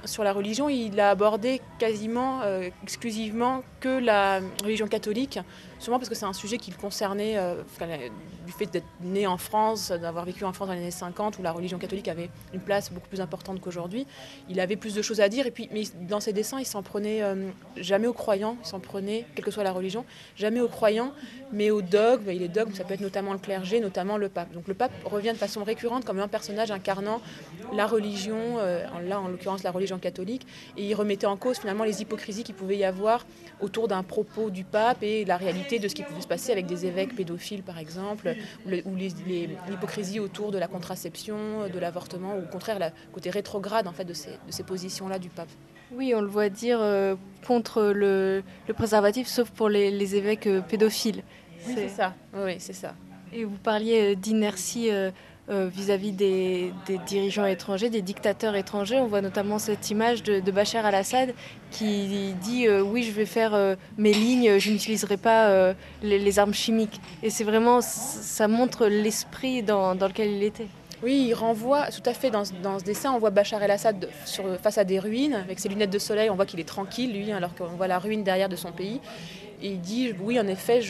Sur 0.05 0.23
la 0.23 0.33
religion, 0.33 0.67
il 0.69 0.99
a 0.99 1.11
abordé 1.11 1.61
quasiment 1.77 2.41
euh, 2.41 2.69
exclusivement 2.81 3.63
que 3.79 3.99
la 3.99 4.41
religion 4.63 4.87
catholique, 4.87 5.39
sûrement 5.79 5.99
parce 5.99 6.09
que 6.09 6.15
c'est 6.15 6.25
un 6.25 6.33
sujet 6.33 6.57
qui 6.57 6.71
le 6.71 6.77
concernait 6.77 7.37
euh, 7.37 7.61
du 8.45 8.51
fait 8.51 8.65
d'être 8.65 8.87
né 9.01 9.27
en 9.27 9.37
France, 9.37 9.91
d'avoir 9.91 10.25
vécu 10.25 10.43
en 10.45 10.51
France 10.51 10.67
dans 10.67 10.73
les 10.73 10.81
années 10.81 10.91
50, 10.91 11.37
où 11.37 11.43
la 11.43 11.51
religion 11.51 11.77
catholique 11.77 12.07
avait 12.07 12.29
une 12.53 12.59
place 12.59 12.91
beaucoup 12.91 13.07
plus 13.07 13.21
importante 13.21 13.61
qu'aujourd'hui. 13.61 14.07
Il 14.49 14.59
avait 14.59 14.75
plus 14.75 14.95
de 14.95 15.01
choses 15.01 15.21
à 15.21 15.29
dire, 15.29 15.45
et 15.45 15.51
puis, 15.51 15.69
mais 15.71 15.83
dans 16.09 16.19
ses 16.19 16.33
dessins, 16.33 16.59
il 16.59 16.65
s'en 16.65 16.81
prenait 16.81 17.21
euh, 17.21 17.49
jamais 17.77 18.07
aux 18.07 18.13
croyants, 18.13 18.57
il 18.63 18.67
s'en 18.67 18.79
prenait, 18.79 19.25
quelle 19.35 19.45
que 19.45 19.51
soit 19.51 19.63
la 19.63 19.71
religion, 19.71 20.05
jamais 20.35 20.59
aux 20.59 20.67
croyants, 20.67 21.11
mais 21.51 21.69
aux 21.69 21.81
dogmes. 21.81 22.29
Et 22.29 22.39
les 22.39 22.47
dogmes, 22.47 22.73
ça 22.73 22.83
peut 22.83 22.95
être 22.95 23.01
notamment 23.01 23.31
le 23.31 23.39
clergé, 23.39 23.79
notamment 23.79 24.17
le 24.17 24.27
pape. 24.27 24.51
Donc 24.53 24.67
le 24.67 24.73
pape 24.73 24.91
revient 25.05 25.33
de 25.33 25.37
façon 25.37 25.63
récurrente 25.63 26.03
comme 26.03 26.19
un 26.19 26.27
personnage 26.27 26.71
incarnant 26.71 27.21
la 27.73 27.87
religion, 27.87 28.57
euh, 28.59 28.85
là 29.07 29.19
en 29.19 29.27
l'occurrence 29.27 29.63
la 29.63 29.71
religion 29.71 29.99
catholique, 29.99 30.45
et 30.77 30.83
il 30.83 30.93
remettait 30.93 31.25
en 31.25 31.37
cause 31.37 31.57
finalement 31.57 31.83
les 31.83 32.01
hypocrisies 32.01 32.43
qu'il 32.43 32.55
pouvait 32.55 32.77
y 32.77 32.83
avoir 32.83 33.25
autour 33.61 33.87
d'un 33.87 34.03
propos 34.03 34.49
du 34.49 34.63
pape 34.63 35.03
et 35.03 35.25
la 35.25 35.37
réalité 35.37 35.79
de 35.79 35.87
ce 35.87 35.95
qui 35.95 36.03
pouvait 36.03 36.21
se 36.21 36.27
passer 36.27 36.51
avec 36.51 36.65
des 36.65 36.85
évêques 36.85 37.15
pédophiles 37.15 37.63
par 37.63 37.77
exemple, 37.77 38.35
ou 38.65 38.95
l'hypocrisie 38.95 40.19
autour 40.19 40.51
de 40.51 40.57
la 40.57 40.67
contraception, 40.67 41.67
de 41.73 41.79
l'avortement, 41.79 42.35
ou 42.35 42.43
au 42.43 42.51
contraire 42.51 42.79
le 42.79 42.87
côté 43.11 43.29
rétrograde 43.29 43.87
en 43.87 43.93
fait 43.93 44.05
de 44.05 44.13
ces, 44.13 44.31
de 44.31 44.51
ces 44.51 44.63
positions-là 44.63 45.19
du 45.19 45.29
pape. 45.29 45.49
Oui, 45.95 46.13
on 46.15 46.21
le 46.21 46.27
voit 46.27 46.49
dire 46.49 46.79
euh, 46.81 47.15
contre 47.45 47.83
le, 47.83 48.43
le, 48.67 48.73
préservatif, 48.73 49.27
sauf 49.27 49.51
pour 49.51 49.69
les, 49.69 50.15
évêques 50.15 50.47
euh, 50.47 50.61
pédophiles. 50.61 51.23
c'est 51.59 51.89
ça. 51.89 52.13
Oui, 52.35 52.55
c'est 52.57 52.73
ça. 52.73 52.95
Et 53.31 53.43
vous 53.45 53.57
parliez 53.57 54.15
d'inertie 54.15 54.91
euh, 54.91 55.11
vis-à-vis 55.49 56.11
des, 56.11 56.71
dirigeants 57.05 57.45
étrangers, 57.45 57.89
des 57.89 58.01
dictateurs 58.01 58.55
étrangers. 58.55 58.99
On 58.99 59.07
voit 59.07 59.21
notamment 59.21 59.59
cette 59.59 59.89
image 59.89 60.23
de, 60.23 60.51
Bachar 60.51 60.85
al-Assad 60.85 61.33
qui 61.71 62.33
dit 62.41 62.67
euh, 62.67 62.81
oui, 62.81 63.03
je 63.03 63.11
vais 63.11 63.25
faire 63.25 63.53
euh, 63.53 63.75
mes 63.97 64.13
lignes, 64.13 64.59
je 64.59 64.71
n'utiliserai 64.71 65.17
pas 65.17 65.73
les, 66.01 66.39
armes 66.39 66.53
chimiques. 66.53 67.01
Et 67.21 67.29
c'est 67.29 67.43
vraiment, 67.43 67.81
ça 67.81 68.47
montre 68.47 68.87
l'esprit 68.87 69.63
dans, 69.63 69.93
lequel 69.93 70.31
il 70.31 70.43
était. 70.43 70.67
Oui, 71.03 71.25
il 71.27 71.33
renvoie 71.33 71.87
tout 71.87 72.07
à 72.09 72.13
fait 72.13 72.31
dans, 72.31 72.45
ce 72.45 72.83
dessin. 72.85 73.11
On 73.11 73.19
voit 73.19 73.29
Bachar 73.29 73.61
el-Assad 73.61 74.07
face 74.61 74.77
à 74.77 74.85
des 74.85 74.99
ruines 74.99 75.33
avec 75.33 75.59
ses 75.59 75.67
lunettes 75.67 75.89
de 75.89 75.99
soleil. 75.99 76.29
On 76.29 76.35
voit 76.35 76.45
qu'il 76.45 76.61
est 76.61 76.67
tranquille, 76.67 77.11
lui, 77.13 77.31
alors 77.33 77.53
qu'on 77.55 77.65
voit 77.75 77.87
la 77.87 77.99
ruine 77.99 78.23
derrière 78.23 78.47
de 78.47 78.55
son 78.55 78.71
pays. 78.71 79.01
Et 79.63 79.69
il 79.69 79.81
dit 79.81 80.13
oui, 80.21 80.39
en 80.39 80.47
effet, 80.47 80.81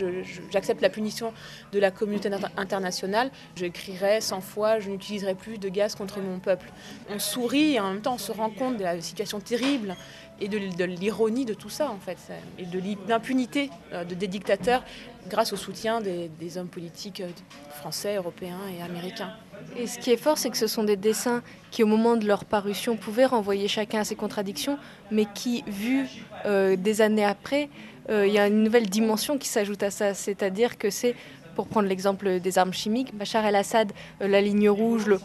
j'accepte 0.52 0.82
la 0.82 0.90
punition 0.90 1.32
de 1.72 1.80
la 1.80 1.92
communauté 1.92 2.30
internationale. 2.58 3.32
Je 3.56 3.68
crierai 3.68 4.20
100 4.20 4.42
fois 4.42 4.80
je 4.80 4.90
n'utiliserai 4.90 5.36
plus 5.36 5.58
de 5.58 5.70
gaz 5.70 5.96
contre 5.96 6.20
mon 6.20 6.40
peuple. 6.40 6.72
On 7.10 7.20
sourit 7.20 7.76
et 7.76 7.80
en 7.80 7.92
même 7.94 8.02
temps 8.02 8.16
on 8.16 8.20
se 8.20 8.32
rend 8.32 8.50
compte 8.50 8.78
de 8.78 8.84
la 8.84 9.00
situation 9.00 9.40
terrible 9.40 9.96
et 10.42 10.48
de, 10.48 10.84
l'ironie 10.86 11.46
de 11.46 11.54
tout 11.54 11.70
ça 11.70 11.90
en 11.90 12.00
fait, 12.00 12.18
et 12.58 12.66
de 12.66 12.82
l'impunité 13.08 13.70
euh, 13.94 14.04
de, 14.04 14.16
des 14.16 14.28
dictateurs 14.28 14.84
grâce 15.30 15.54
au 15.54 15.56
soutien 15.56 16.02
des, 16.02 16.58
hommes 16.58 16.68
politiques 16.68 17.22
euh, 17.22 17.30
français, 17.70 18.16
européens 18.16 18.60
et 18.78 18.82
américains. 18.82 19.32
Et 19.78 19.88
ce 19.88 19.98
qui 19.98 20.12
est 20.12 20.18
fort, 20.18 20.38
c'est 20.38 20.50
que 20.50 20.58
ce 20.58 20.68
sont 20.68 20.84
des 20.84 20.98
dessins 20.98 21.42
qui, 21.72 21.84
au 21.84 21.88
moment 21.88 22.18
de 22.18 22.28
leur 22.28 22.44
parution, 22.44 22.98
pouvaient 22.98 23.26
renvoyer 23.26 23.68
chacun 23.68 24.02
à 24.02 24.04
ses 24.04 24.16
contradictions, 24.16 24.78
mais 25.12 25.26
qui, 25.34 25.64
vus 25.68 26.08
euh, 26.46 26.76
des 26.76 27.02
années 27.02 27.24
après, 27.24 27.70
il 28.10 28.32
y 28.32 28.38
a 28.38 28.48
une 28.48 28.64
nouvelle 28.64 28.90
dimension 28.90 29.38
qui 29.38 29.48
s'ajoute 29.48 29.84
à 29.84 29.92
ça, 29.92 30.14
c'est-à-dire 30.14 30.78
que 30.78 30.90
c'est 30.90 31.16
Pour 31.56 31.68
prendre 31.68 31.88
l'exemple 31.88 32.40
des 32.40 32.58
armes 32.58 32.74
chimiques, 32.74 33.16
Bachar 33.16 33.46
el-Assad, 33.46 33.92
la 34.20 34.42
ligne 34.42 34.70
rouge, 34.70 35.06
le 35.06 35.20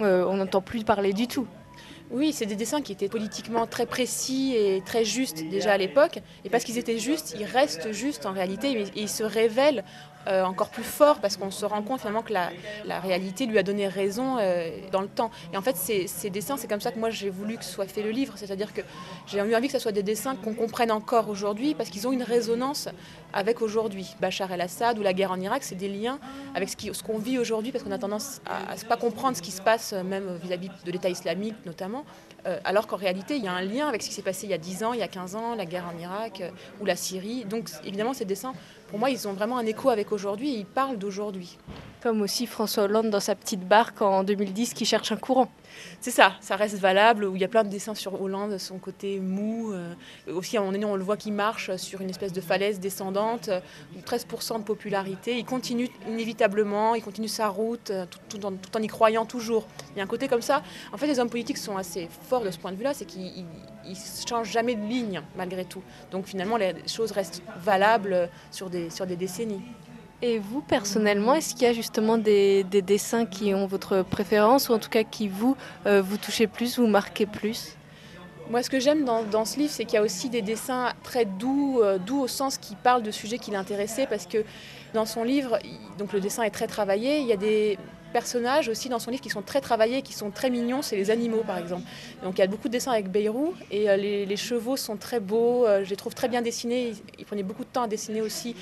on 0.00 0.36
n'entend 0.36 0.60
plus 0.60 0.82
parler 0.82 1.12
du 1.12 1.28
tout. 1.28 1.46
Oui, 2.10 2.32
c'est 2.32 2.46
des 2.46 2.56
dessins 2.56 2.80
qui 2.80 2.90
étaient 2.90 3.08
politiquement 3.08 3.66
très 3.66 3.86
précis 3.86 4.54
et 4.56 4.82
très 4.84 5.04
justes 5.04 5.48
déjà 5.48 5.72
à 5.72 5.76
l'époque. 5.76 6.18
Et 6.44 6.50
parce 6.50 6.64
qu'ils 6.64 6.78
étaient 6.78 6.98
justes, 6.98 7.36
ils 7.38 7.44
restent 7.44 7.92
justes 7.92 8.26
en 8.26 8.32
réalité 8.32 8.72
et 8.72 8.86
ils 8.96 9.08
se 9.08 9.22
révèlent 9.22 9.84
euh, 10.28 10.44
encore 10.44 10.68
plus 10.68 10.82
fort 10.82 11.20
parce 11.20 11.36
qu'on 11.36 11.50
se 11.50 11.64
rend 11.64 11.82
compte 11.82 12.00
finalement 12.00 12.22
que 12.22 12.32
la, 12.32 13.00
réalité 13.00 13.46
lui 13.46 13.58
a 13.58 13.62
donné 13.62 13.88
raison 13.88 14.36
euh, 14.38 14.70
dans 14.92 15.00
le 15.00 15.08
temps. 15.08 15.30
Et 15.52 15.56
en 15.56 15.62
fait, 15.62 15.76
ces, 15.76 16.30
dessins, 16.30 16.56
c'est 16.56 16.68
comme 16.68 16.80
ça 16.80 16.92
que 16.92 16.98
moi 16.98 17.10
j'ai 17.10 17.30
voulu 17.30 17.56
que 17.56 17.64
soit 17.64 17.86
fait 17.86 18.02
le 18.02 18.10
livre. 18.10 18.34
C'est-à-dire 18.36 18.74
que 18.74 18.82
j'ai 19.26 19.38
eu 19.38 19.54
envie 19.54 19.68
que 19.68 19.72
ce 19.72 19.78
soit 19.78 19.92
des 19.92 20.02
dessins 20.02 20.36
qu'on 20.36 20.54
comprenne 20.54 20.90
encore 20.90 21.28
aujourd'hui 21.28 21.74
parce 21.74 21.88
qu'ils 21.88 22.06
ont 22.06 22.12
une 22.12 22.22
résonance 22.22 22.88
avec 23.32 23.62
aujourd'hui. 23.62 24.14
Bachar 24.20 24.52
el-Assad 24.52 24.98
ou 24.98 25.02
la 25.02 25.12
guerre 25.12 25.32
en 25.32 25.40
Irak, 25.40 25.62
c'est 25.62 25.74
des 25.74 25.88
liens 25.88 26.18
avec 26.54 26.68
ce 26.68 27.02
qu'on 27.02 27.18
vit 27.18 27.38
aujourd'hui 27.38 27.72
parce 27.72 27.82
qu'on 27.82 27.92
a 27.92 27.98
tendance 27.98 28.40
à 28.46 28.76
ne 28.76 28.88
pas 28.88 28.96
comprendre 28.96 29.36
ce 29.36 29.42
qui 29.42 29.52
se 29.52 29.62
passe, 29.62 29.92
même 29.92 30.36
vis-à-vis 30.42 30.68
de 30.84 30.90
l'État 30.90 31.08
islamique 31.08 31.54
notamment. 31.64 32.04
Euh, 32.46 32.58
alors 32.64 32.86
qu'en 32.86 32.96
réalité, 32.96 33.36
il 33.36 33.44
y 33.44 33.48
a 33.48 33.52
un 33.52 33.62
lien 33.62 33.88
avec 33.88 34.02
ce 34.02 34.08
qui 34.08 34.14
s'est 34.14 34.22
passé 34.22 34.46
il 34.46 34.50
y 34.50 34.54
a 34.54 34.58
10 34.58 34.84
ans, 34.84 34.92
il 34.92 35.00
y 35.00 35.02
a 35.02 35.08
15 35.08 35.36
ans, 35.36 35.54
la 35.54 35.66
guerre 35.66 35.86
en 35.94 35.98
Irak 35.98 36.42
ou 36.80 36.84
la 36.84 36.96
Syrie. 36.96 37.44
Donc 37.44 37.68
évidemment, 37.84 38.14
ces 38.14 38.24
dessins 38.24 38.54
pour 38.90 38.98
moi, 38.98 39.10
ils 39.10 39.28
ont 39.28 39.32
vraiment 39.32 39.56
un 39.56 39.66
écho 39.66 39.88
avec 39.88 40.10
aujourd'hui 40.12 40.52
ils 40.52 40.66
parlent 40.66 40.98
d'aujourd'hui. 40.98 41.58
Comme 42.02 42.22
aussi 42.22 42.46
François 42.46 42.84
Hollande 42.84 43.10
dans 43.10 43.20
sa 43.20 43.34
petite 43.34 43.66
barque 43.66 44.02
en 44.02 44.24
2010 44.24 44.74
qui 44.74 44.84
cherche 44.84 45.12
un 45.12 45.16
courant. 45.16 45.48
C'est 46.00 46.10
ça, 46.10 46.34
ça 46.40 46.56
reste 46.56 46.76
valable, 46.76 47.24
où 47.24 47.36
il 47.36 47.42
y 47.42 47.44
a 47.44 47.48
plein 47.48 47.64
de 47.64 47.68
dessins 47.68 47.94
sur 47.94 48.20
Hollande, 48.20 48.58
son 48.58 48.78
côté 48.78 49.20
mou. 49.20 49.72
Euh, 49.72 49.94
aussi, 50.32 50.56
à 50.56 50.60
un 50.60 50.62
moment 50.62 50.72
donné, 50.72 50.84
on 50.84 50.96
le 50.96 51.02
voit 51.02 51.16
qui 51.16 51.30
marche 51.30 51.74
sur 51.76 52.00
une 52.00 52.10
espèce 52.10 52.32
de 52.32 52.40
falaise 52.40 52.80
descendante, 52.80 53.50
13% 54.06 54.58
de 54.58 54.64
popularité. 54.64 55.38
Il 55.38 55.44
continue 55.44 55.88
inévitablement, 56.08 56.94
il 56.94 57.02
continue 57.02 57.28
sa 57.28 57.48
route, 57.48 57.90
euh, 57.90 58.06
tout, 58.28 58.44
en, 58.44 58.52
tout, 58.52 58.76
en, 58.76 58.82
y 58.82 58.86
croyant 58.86 59.26
toujours. 59.26 59.66
Il 59.94 59.98
y 59.98 60.00
a 60.00 60.04
un 60.04 60.08
côté 60.08 60.28
comme 60.28 60.42
ça. 60.42 60.62
En 60.92 60.96
fait, 60.96 61.06
les 61.06 61.18
hommes 61.18 61.30
politiques 61.30 61.58
sont 61.58 61.76
assez 61.76 62.08
forts 62.28 62.42
de 62.42 62.50
ce 62.50 62.58
point 62.58 62.72
de 62.72 62.76
vue-là, 62.76 62.94
c'est 62.94 63.04
qu'ils 63.04 63.44
ne 63.84 63.94
changent 64.28 64.50
jamais 64.50 64.74
de 64.74 64.86
ligne, 64.86 65.22
malgré 65.36 65.64
tout. 65.64 65.82
Donc 66.10 66.26
finalement, 66.26 66.56
les 66.56 66.74
choses 66.86 67.12
restent 67.12 67.42
valables 67.62 68.28
sur 68.50 68.70
des 68.70 68.90
sur 68.90 69.06
des 69.06 69.16
décennies. 69.16 69.62
Et 70.22 70.38
vous, 70.38 70.60
personnellement, 70.60 71.34
est-ce 71.34 71.54
qu'il 71.54 71.62
y 71.62 71.66
a 71.66 71.72
justement 71.72 72.18
des, 72.18 72.62
dessins 72.64 73.24
qui 73.24 73.54
ont 73.54 73.66
votre 73.66 74.02
préférence 74.02 74.68
ou 74.68 74.74
en 74.74 74.78
tout 74.78 74.90
cas 74.90 75.02
qui 75.02 75.28
vous, 75.28 75.56
euh, 75.86 76.02
vous 76.02 76.18
touchez 76.18 76.46
plus, 76.46 76.78
vous 76.78 76.86
marquez 76.86 77.24
plus? 77.24 77.76
Moi, 78.50 78.62
ce 78.62 78.68
que 78.68 78.80
j'aime 78.80 79.04
dans, 79.04 79.44
ce 79.46 79.58
livre, 79.58 79.72
c'est 79.72 79.84
qu'il 79.84 79.94
y 79.94 79.98
a 79.98 80.02
aussi 80.02 80.28
des 80.28 80.42
dessins 80.42 80.92
très 81.04 81.24
doux, 81.24 81.80
euh, 81.80 81.98
doux 81.98 82.20
au 82.20 82.28
sens 82.28 82.58
qui 82.58 82.74
parlent 82.74 83.02
de 83.02 83.10
sujets 83.10 83.38
qui 83.38 83.50
l'intéressaient, 83.50 84.06
parce 84.06 84.26
que 84.26 84.44
dans 84.92 85.06
son 85.06 85.24
livre, 85.24 85.58
donc 85.96 86.12
le 86.12 86.20
dessin 86.20 86.42
est 86.42 86.50
très 86.50 86.66
travaillé. 86.66 87.20
Il 87.20 87.26
y 87.26 87.32
a 87.32 87.36
des 87.38 87.78
personnages 88.12 88.68
aussi 88.68 88.90
dans 88.90 88.98
son 88.98 89.12
livre 89.12 89.22
qui 89.22 89.30
sont 89.30 89.40
très 89.40 89.62
travaillés, 89.62 90.02
qui 90.02 90.12
sont 90.12 90.30
très 90.30 90.50
mignons. 90.50 90.82
C'est 90.82 90.96
les 90.96 91.10
animaux, 91.10 91.44
par 91.46 91.56
exemple. 91.56 91.84
Donc 92.24 92.36
il 92.36 92.40
y 92.40 92.44
a 92.44 92.48
beaucoup 92.48 92.68
de 92.68 92.72
dessins 92.72 92.92
avec 92.92 93.08
Beyrou, 93.08 93.54
et 93.70 93.88
euh, 93.88 93.96
les, 93.96 94.36
chevaux 94.36 94.76
sont 94.76 94.98
très 94.98 95.20
beaux. 95.20 95.64
je 95.82 95.88
les 95.88 95.96
trouve 95.96 96.14
très 96.14 96.28
bien 96.28 96.42
dessinés. 96.42 96.88
Il, 96.88 96.96
il 97.20 97.24
prenait 97.24 97.44
beaucoup 97.44 97.64
de 97.64 97.70
temps 97.70 97.84
à 97.84 97.88
dessiner 97.88 98.20
aussi 98.20 98.54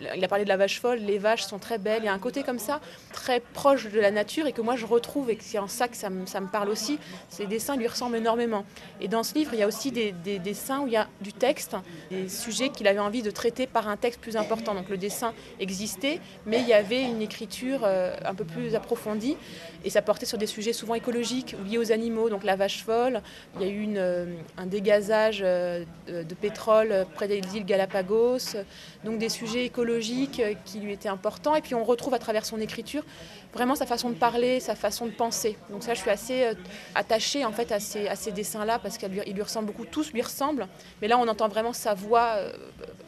il 0.00 0.24
a 0.24 0.28
parlé 0.28 0.44
de 0.44 0.48
la 0.48 0.56
vache 0.56 0.80
folle, 0.80 0.98
les 0.98 1.18
vaches 1.18 1.42
sont 1.42 1.58
très 1.58 1.78
belles, 1.78 2.02
il 2.02 2.06
y 2.06 2.08
a 2.08 2.12
un 2.12 2.18
côté 2.18 2.42
comme 2.42 2.58
ça, 2.58 2.80
très 3.12 3.40
proche 3.40 3.90
de 3.90 4.00
la 4.00 4.10
nature 4.10 4.46
et 4.46 4.52
que 4.52 4.60
moi 4.60 4.76
je 4.76 4.86
retrouve 4.86 5.30
et 5.30 5.38
c'est 5.40 5.58
en 5.58 5.68
ça 5.68 5.88
que 5.88 5.96
ça 5.96 6.10
me, 6.10 6.50
parle 6.50 6.68
aussi. 6.68 6.98
Ces 7.28 7.46
dessins 7.46 7.76
lui 7.76 7.86
ressemblent 7.86 8.16
énormément. 8.16 8.64
Et 9.00 9.08
dans 9.08 9.22
ce 9.22 9.34
livre, 9.34 9.52
il 9.54 9.60
y 9.60 9.62
a 9.62 9.66
aussi 9.66 9.92
des, 9.92 10.12
dessins 10.38 10.80
où 10.80 10.86
il 10.86 10.92
y 10.92 10.96
a 10.96 11.08
du 11.20 11.32
texte, 11.32 11.76
des 12.10 12.28
sujets 12.28 12.70
qu'il 12.70 12.88
avait 12.88 12.98
envie 12.98 13.22
de 13.22 13.30
traiter 13.30 13.66
par 13.66 13.88
un 13.88 13.96
texte 13.96 14.20
plus 14.20 14.36
important. 14.36 14.74
Donc 14.74 14.88
le 14.88 14.96
dessin 14.96 15.32
existait, 15.60 16.20
mais 16.46 16.60
il 16.60 16.68
y 16.68 16.72
avait 16.72 17.02
une 17.02 17.22
écriture 17.22 17.80
euh, 17.84 18.16
un 18.24 18.34
peu 18.34 18.44
plus 18.44 18.74
approfondie 18.74 19.36
et 19.84 19.90
ça 19.90 20.02
portait 20.02 20.26
sur 20.26 20.38
des 20.38 20.46
sujets 20.46 20.72
souvent 20.72 20.94
écologiques 20.94 21.56
liés 21.66 21.78
aux 21.78 21.92
animaux. 21.92 22.30
Donc 22.30 22.44
la 22.44 22.56
vache 22.56 22.82
folle, 22.82 23.20
il 23.56 23.62
y 23.62 23.64
a 23.64 23.72
eu 23.72 23.94
euh, 23.96 24.26
un 24.56 24.66
dégazage 24.66 25.40
euh, 25.42 25.84
de 26.08 26.34
pétrole 26.34 27.06
près 27.14 27.28
des 27.28 27.40
îles 27.54 27.64
Galapagos, 27.64 28.56
donc 29.04 29.18
des 29.18 29.28
sujets 29.28 29.66
écologiques 29.66 29.83
euh, 29.92 30.54
qui 30.64 30.80
lui 30.80 30.92
était 30.92 31.08
important. 31.08 31.54
Et 31.54 31.60
puis 31.60 31.74
on 31.74 31.84
retrouve 31.84 32.14
à 32.14 32.18
travers 32.18 32.44
son 32.44 32.60
écriture 32.60 33.02
vraiment 33.52 33.74
sa 33.74 33.86
façon 33.86 34.10
de 34.10 34.14
parler, 34.14 34.60
sa 34.60 34.74
façon 34.74 35.06
de 35.06 35.12
penser. 35.12 35.56
Donc 35.70 35.82
ça, 35.82 35.94
je 35.94 36.00
suis 36.00 36.10
assez 36.10 36.44
euh, 36.44 36.54
attachée 36.94 37.44
en 37.44 37.52
fait 37.52 37.70
à 37.72 37.80
ces, 37.80 38.08
à 38.08 38.16
ces 38.16 38.32
dessins-là 38.32 38.78
parce 38.78 38.98
qu'ils 38.98 39.08
lui, 39.08 39.42
ressemblent 39.42 39.68
beaucoup, 39.68 39.86
tous 39.86 40.12
lui 40.12 40.22
ressemblent. 40.22 40.66
Mais 41.00 41.08
là, 41.08 41.18
on 41.18 41.28
entend 41.28 41.48
vraiment 41.48 41.72
sa 41.72 41.94
voix 41.94 42.34
euh, 42.36 42.52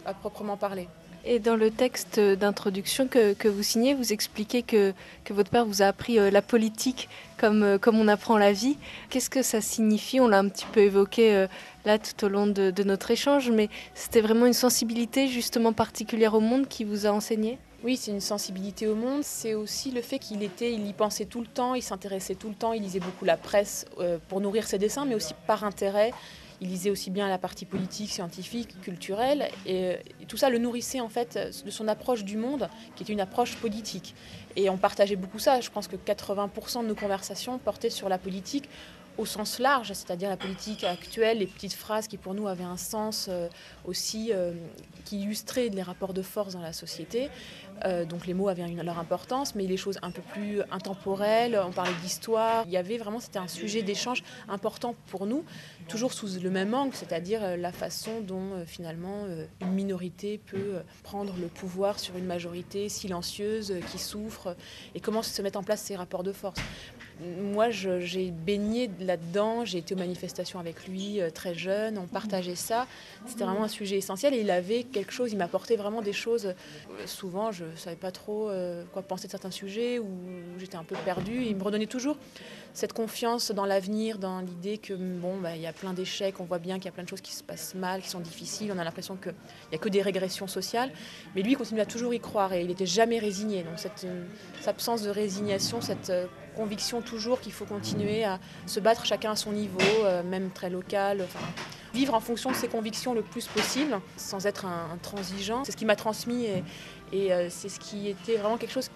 à 0.04 0.14
proprement 0.14 0.56
parler. 0.56 0.88
Et 1.28 1.40
dans 1.40 1.56
le 1.56 1.73
texte 1.73 2.21
d'introduction 2.21 3.09
que, 3.09 3.35
que, 3.35 3.49
vous 3.49 3.64
signez, 3.64 3.95
vous 3.95 4.12
expliquez 4.12 4.62
que, 4.62 4.95
que, 5.25 5.33
votre 5.33 5.50
père 5.50 5.66
vous 5.66 5.83
a 5.83 5.87
appris 5.87 6.18
la 6.30 6.40
politique 6.40 7.09
comme, 7.37 7.78
comme 7.80 7.99
on 7.99 8.06
apprend 8.06 8.38
la 8.38 8.52
vie. 8.52 8.76
Qu'est-ce 9.11 9.28
que 9.28 9.42
ça 9.42 9.61
signifie? 9.61 10.21
On 10.21 10.28
l'a 10.28 10.38
un 10.38 10.49
petit 10.49 10.66
peu 10.73 10.80
évoqué 10.80 11.47
là 11.87 11.99
tout 11.99 12.25
au 12.25 12.28
long 12.28 12.47
de, 12.47 12.83
notre 12.83 13.11
échange, 13.11 13.50
mais 13.50 13.71
c'était 13.95 14.21
vraiment 14.21 14.47
une 14.47 14.52
sensibilité 14.52 15.28
justement 15.28 15.73
particulière 15.73 16.35
au 16.35 16.40
monde 16.40 16.68
qui 16.68 16.85
vous 16.85 17.06
a 17.06 17.11
enseigné? 17.11 17.59
Oui, 17.85 17.97
c'est 17.97 18.11
une 18.11 18.21
sensibilité 18.21 18.87
au 18.88 18.95
monde. 18.95 19.23
C'est 19.23 19.54
aussi 19.54 19.90
le 19.92 20.02
fait 20.02 20.18
qu'il 20.18 20.42
était, 20.42 20.73
il 20.73 20.87
y 20.87 20.92
pensait 20.92 21.25
tout 21.25 21.40
le 21.40 21.47
temps, 21.47 21.75
il 21.75 21.83
s'intéressait 21.83 22.35
tout 22.35 22.49
le 22.49 22.54
temps, 22.54 22.73
il 22.73 22.83
lisait 22.83 23.00
beaucoup 23.00 23.25
la 23.25 23.37
presse 23.37 23.87
euh, 24.00 24.18
pour 24.28 24.40
nourrir 24.40 24.66
ses 24.66 24.78
dessins, 24.78 25.04
mais 25.04 25.14
aussi 25.14 25.35
par 25.47 25.64
intérêt. 25.64 26.12
Il 26.61 26.69
lisait 26.69 26.91
aussi 26.91 27.11
bien 27.11 27.29
la 27.29 27.39
partie 27.39 27.65
politique, 27.65 28.11
scientifique, 28.11 28.81
culturelle, 28.81 29.49
et, 29.67 29.99
et, 30.21 30.27
tout 30.27 30.37
ça 30.37 30.49
le 30.49 30.59
nourrissait 30.59 31.01
en 31.01 31.09
fait 31.09 31.39
de 31.65 31.71
son 31.71 31.89
approche 31.89 32.25
du 32.25 32.37
monde, 32.37 32.69
qui 32.95 33.03
était 33.03 33.13
une 33.13 33.21
approche 33.21 33.57
politique. 33.57 34.15
Et 34.57 34.71
on 34.71 34.79
partageait 34.79 35.17
beaucoup 35.17 35.39
ça. 35.39 35.61
Je 35.61 35.71
pense 35.71 35.87
que 35.87 35.97
80% 35.97 36.83
de 36.83 36.89
nos 36.89 36.95
conversations 36.95 37.59
portaient 37.59 37.91
sur 37.91 38.09
la 38.09 38.19
politique 38.19 38.69
au 39.19 39.25
sens 39.25 39.59
large, 39.59 39.89
c'est-à-dire 39.89 40.29
la 40.29 40.37
politique 40.37 40.85
actuelle, 40.85 41.39
les 41.39 41.47
petites 41.47 41.73
phrases 41.73 42.07
qui 42.07 42.17
pour 42.17 42.35
nous 42.35 42.49
avaient 42.49 42.65
un 42.65 42.77
sens 42.77 43.27
euh, 43.29 43.49
aussi, 43.85 44.31
euh, 44.33 44.53
qui 45.05 45.21
illustraient 45.21 45.69
les 45.69 45.83
rapports 45.83 46.13
de 46.13 46.23
force 46.23 46.53
dans 46.55 46.61
la 46.61 46.73
société. 46.73 47.31
Euh, 47.85 48.04
donc 48.04 48.26
les 48.26 48.35
mots 48.35 48.49
avaient 48.49 48.66
leur 48.66 48.99
importance, 48.99 49.54
mais 49.54 49.66
les 49.66 49.76
choses 49.76 49.99
un 50.02 50.11
peu 50.11 50.23
plus 50.23 50.61
intemporelles, 50.71 51.61
on 51.64 51.73
parlait 51.73 51.92
d'histoire. 52.02 52.64
Il 52.66 52.73
y 52.73 52.76
avait 52.76 52.99
vraiment, 52.99 53.21
c'était 53.21 53.38
un 53.38 53.49
sujet 53.49 53.83
d'échange 53.83 54.23
important 54.49 54.95
pour 55.09 55.26
nous, 55.26 55.45
toujours 55.88 56.12
sous 56.12 56.40
le 56.40 56.50
même 56.50 56.75
angle, 56.75 56.95
c'est-à-dire 56.95 57.56
la 57.56 57.73
façon 57.73 58.21
dont 58.21 58.64
finalement 58.66 59.26
une 59.61 59.73
minorité 59.73 60.38
peut 60.38 60.80
prendre 61.02 61.35
le 61.40 61.47
pouvoir 61.47 61.99
sur 61.99 62.16
une 62.16 62.26
majorité 62.26 62.88
silencieuse 62.88 63.75
qui 63.90 63.99
souffre 63.99 64.56
et 64.95 65.00
comment 65.00 65.23
se 65.23 65.42
mettent 65.42 65.56
en 65.56 65.62
place 65.62 65.80
ces 65.80 65.97
rapports 65.97 66.23
de 66.23 66.33
force 66.33 66.61
moi, 67.21 67.71
j'ai 67.71 68.31
baigné 68.31 68.91
là-dedans, 69.01 69.65
j'ai 69.65 69.79
été 69.79 69.95
aux 69.95 69.99
manifestations 69.99 70.59
avec 70.59 70.87
lui 70.87 71.21
euh, 71.21 71.31
très 71.31 71.55
jeune, 71.55 71.97
on 71.97 72.07
partageait 72.07 72.55
ça. 72.55 72.87
C'était 73.27 73.45
vraiment 73.45 73.65
un 73.65 73.69
sujet 73.69 73.97
essentiel 73.97 74.35
et 74.35 74.41
il 74.41 74.51
avait 74.51 74.83
quelque 74.83 75.13
chose, 75.13 75.33
il 75.33 75.39
m'apportait 75.39 75.77
vraiment 75.77 76.03
des 76.03 76.13
choses. 76.13 76.55
Souvent, 77.07 77.53
je 77.53 77.65
ne 77.65 77.77
savais 77.77 77.97
pas 77.97 78.11
trop 78.11 78.51
euh, 78.51 78.85
quoi 78.93 79.03
penser 79.03 79.29
de 79.29 79.31
certains 79.31 79.51
sujets 79.51 79.99
ou 79.99 80.07
j'étais 80.59 80.77
un 80.77 80.85
peu 80.85 80.97
perdue. 81.05 81.43
Il 81.43 81.57
me 81.57 81.63
redonnait 81.63 81.87
toujours 81.87 82.19
cette 82.76 82.92
confiance 82.92 83.52
dans 83.52 83.64
l'avenir, 83.64 84.18
dans 84.18 84.40
l'idée 84.40 84.76
que 84.76 84.92
bon, 84.92 85.38
bah, 85.38 85.56
il 85.56 85.62
y 85.62 85.66
a 85.66 85.73
plein 85.73 85.95
d'échecs, 85.95 86.40
on 86.40 86.45
voit 86.45 86.59
bien 86.59 86.76
qu'il 86.76 86.85
y 86.85 86.88
a 86.88 86.92
plein 86.92 87.04
de 87.04 87.09
choses 87.09 87.23
qui 87.23 87.33
se 87.33 87.42
passent 87.42 87.75
mal, 87.75 88.02
qui 88.02 88.11
sont 88.11 88.21
difficiles, 88.21 88.71
on 88.71 88.78
a 88.78 88.85
l'impression 88.85 89.16
qu'il 89.16 89.33
n'y 89.71 89.76
a 89.76 89.78
que 89.78 89.88
des 89.88 90.02
régressions 90.02 90.47
sociales. 90.47 90.92
Mais 91.35 91.40
lui, 91.40 91.52
il 91.52 91.56
continue 91.56 91.80
à 91.80 91.87
toujours 91.87 92.12
y 92.12 92.21
croire 92.21 92.52
et 92.52 92.61
il 92.61 92.66
n'était 92.66 92.85
jamais 92.85 93.18
résigné. 93.18 93.62
Donc 93.62 93.78
cette, 93.78 94.06
cette 94.59 94.68
absence 94.68 95.00
de 95.00 95.09
résignation, 95.09 95.80
cette 95.80 96.12
conviction 96.54 97.00
toujours 97.00 97.40
qu'il 97.40 97.52
faut 97.52 97.64
continuer 97.64 98.25
à 98.25 98.40
se 98.66 98.78
battre 98.78 99.06
chacun 99.06 99.30
à 99.30 99.37
son 99.37 99.52
niveau, 99.52 99.80
euh, 100.04 100.23
même 100.23 100.50
très 100.50 100.68
local. 100.68 101.25
Vivre 101.95 102.12
en 102.12 102.21
fonction 102.21 102.50
de 102.50 102.56
ses 102.56 102.68
convictions 102.68 103.14
le 103.14 103.23
plus 103.23 103.47
possible, 103.47 103.99
sans 104.18 104.45
être 104.47 104.66
un, 104.66 104.99
transigeant. 105.00 105.64
C'est 105.64 105.73
ce 105.73 105.78
qui 105.78 105.87
m'a 105.87 105.97
transmis 105.97 106.47
et, 107.12 107.33
euh, 107.33 107.49
c'est 107.49 107.71
ce 107.71 107.80
qui 107.80 108.09
était 108.09 108.37
vraiment 108.37 108.59
quelque 108.59 108.73
chose 108.73 108.90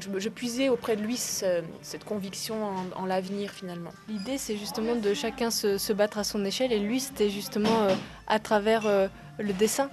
je, 0.00 0.28
puisais 0.28 0.68
auprès 0.68 0.96
de 0.96 1.02
lui 1.02 1.16
ce, 1.16 1.62
cette 1.82 2.04
conviction 2.04 2.64
en, 2.64 3.02
en 3.02 3.06
l'avenir 3.06 3.50
finalement. 3.50 3.90
L'idée 4.08 4.38
c'est 4.38 4.56
justement 4.56 4.94
de 4.94 5.14
chacun 5.14 5.50
se, 5.50 5.78
se, 5.78 5.92
battre 5.92 6.18
à 6.18 6.24
son 6.24 6.44
échelle 6.44 6.72
et 6.72 6.78
lui 6.78 7.00
c'était 7.00 7.30
justement 7.30 7.82
euh, 7.82 7.94
à 8.26 8.38
travers 8.38 8.86
euh, 8.86 9.08
le 9.38 9.52
dessin. 9.52 9.90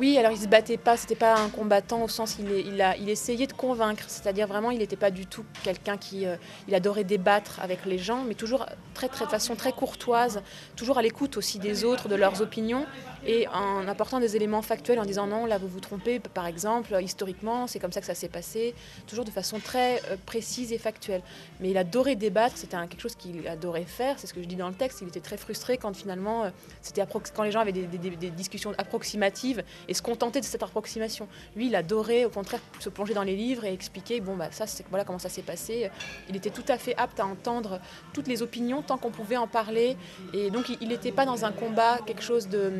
Oui, 0.00 0.16
alors 0.16 0.32
il 0.32 0.38
se 0.38 0.46
battait 0.46 0.78
pas, 0.78 0.96
c'était 0.96 1.14
pas 1.14 1.38
un 1.38 1.50
combattant 1.50 2.02
au 2.02 2.08
sens 2.08 2.38
il, 2.38 2.50
il, 2.50 2.80
a, 2.80 2.96
il 2.96 3.10
essayait 3.10 3.46
de 3.46 3.52
convaincre, 3.52 4.04
c'est-à-dire 4.06 4.46
vraiment 4.46 4.70
il 4.70 4.78
n'était 4.78 4.96
pas 4.96 5.10
du 5.10 5.26
tout 5.26 5.44
quelqu'un 5.62 5.98
qui 5.98 6.24
euh, 6.24 6.36
il 6.68 6.74
adorait 6.74 7.04
débattre 7.04 7.60
avec 7.60 7.84
les 7.84 7.98
gens, 7.98 8.24
mais 8.26 8.32
toujours 8.32 8.64
très 8.94 9.08
très 9.08 9.26
de 9.26 9.30
façon 9.30 9.56
très 9.56 9.72
courtoise, 9.72 10.40
toujours 10.74 10.96
à 10.96 11.02
l'écoute 11.02 11.36
aussi 11.36 11.58
des 11.58 11.84
autres, 11.84 12.08
de 12.08 12.14
leurs 12.14 12.40
opinions 12.40 12.86
et 13.26 13.46
en 13.48 13.86
apportant 13.88 14.20
des 14.20 14.36
éléments 14.36 14.62
factuels 14.62 14.98
en 14.98 15.04
disant 15.04 15.26
non 15.26 15.44
là 15.44 15.58
vous 15.58 15.68
vous 15.68 15.80
trompez 15.80 16.18
par 16.18 16.46
exemple 16.46 16.96
historiquement 17.02 17.66
c'est 17.66 17.78
comme 17.78 17.92
ça 17.92 18.00
que 18.00 18.06
ça 18.06 18.14
s'est 18.14 18.30
passé, 18.30 18.74
toujours 19.06 19.26
de 19.26 19.30
façon 19.30 19.58
très 19.58 20.00
euh, 20.10 20.16
précise 20.24 20.72
et 20.72 20.78
factuelle. 20.78 21.20
Mais 21.60 21.70
il 21.70 21.76
adorait 21.76 22.16
débattre, 22.16 22.56
c'était 22.56 22.78
quelque 22.88 23.02
chose 23.02 23.16
qu'il 23.16 23.46
adorait 23.46 23.84
faire, 23.84 24.18
c'est 24.18 24.26
ce 24.26 24.32
que 24.32 24.42
je 24.42 24.46
dis 24.46 24.56
dans 24.56 24.68
le 24.68 24.74
texte, 24.74 25.00
il 25.02 25.08
était 25.08 25.20
très 25.20 25.36
frustré 25.36 25.76
quand 25.76 25.94
finalement 25.94 26.44
euh, 26.44 26.50
c'était 26.80 27.02
quand 27.34 27.42
les 27.42 27.52
gens 27.52 27.60
avaient 27.60 27.72
des, 27.72 28.30
discussions 28.30 28.72
approximatives 28.78 29.62
et 29.90 29.94
se 29.94 30.00
contenter 30.00 30.40
de 30.40 30.46
cette 30.46 30.62
approximation. 30.62 31.28
Lui, 31.56 31.66
il 31.66 31.74
adorait 31.74 32.24
au 32.24 32.30
contraire 32.30 32.60
se 32.78 32.88
plonger 32.88 33.12
dans 33.12 33.24
les 33.24 33.36
livres 33.36 33.64
et 33.64 33.72
expliquer, 33.74 34.20
bon, 34.20 34.36
bah, 34.36 34.48
ça, 34.52 34.66
c'est, 34.66 34.86
voilà 34.88 35.04
comment 35.04 35.18
ça 35.18 35.28
s'est 35.28 35.42
passé. 35.42 35.90
Il 36.28 36.36
était 36.36 36.50
tout 36.50 36.64
à 36.68 36.78
fait 36.78 36.94
apte 36.96 37.20
à 37.20 37.26
entendre 37.26 37.80
toutes 38.14 38.28
les 38.28 38.40
opinions 38.40 38.82
tant 38.82 38.96
qu'on 38.96 39.10
pouvait 39.10 39.36
en 39.36 39.48
parler. 39.48 39.96
Et 40.32 40.50
donc, 40.50 40.70
il 40.80 40.88
n'était 40.88 41.12
pas 41.12 41.26
dans 41.26 41.44
un 41.44 41.52
combat, 41.52 41.98
quelque 42.06 42.22
chose 42.22 42.48
de 42.48 42.72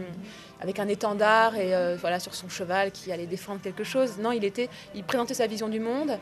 avec 0.61 0.79
un 0.79 0.89
étendard 0.89 1.57
et 1.57 1.75
euh, 1.75 1.97
voilà 1.99 2.21
sur 2.21 2.35
son 2.35 2.49
cheval 2.49 2.93
qui 2.93 3.11
allait 3.13 3.27
défendre 3.27 3.61
quelque 3.61 3.85
chose. 3.85 4.19
Non, 4.19 4.33
il 4.33 4.45
était, 4.45 4.69
il 4.95 5.05
présentait 5.05 5.35
sa 5.35 5.47
vision 5.47 5.69
du 5.69 5.81
monde, 5.81 6.19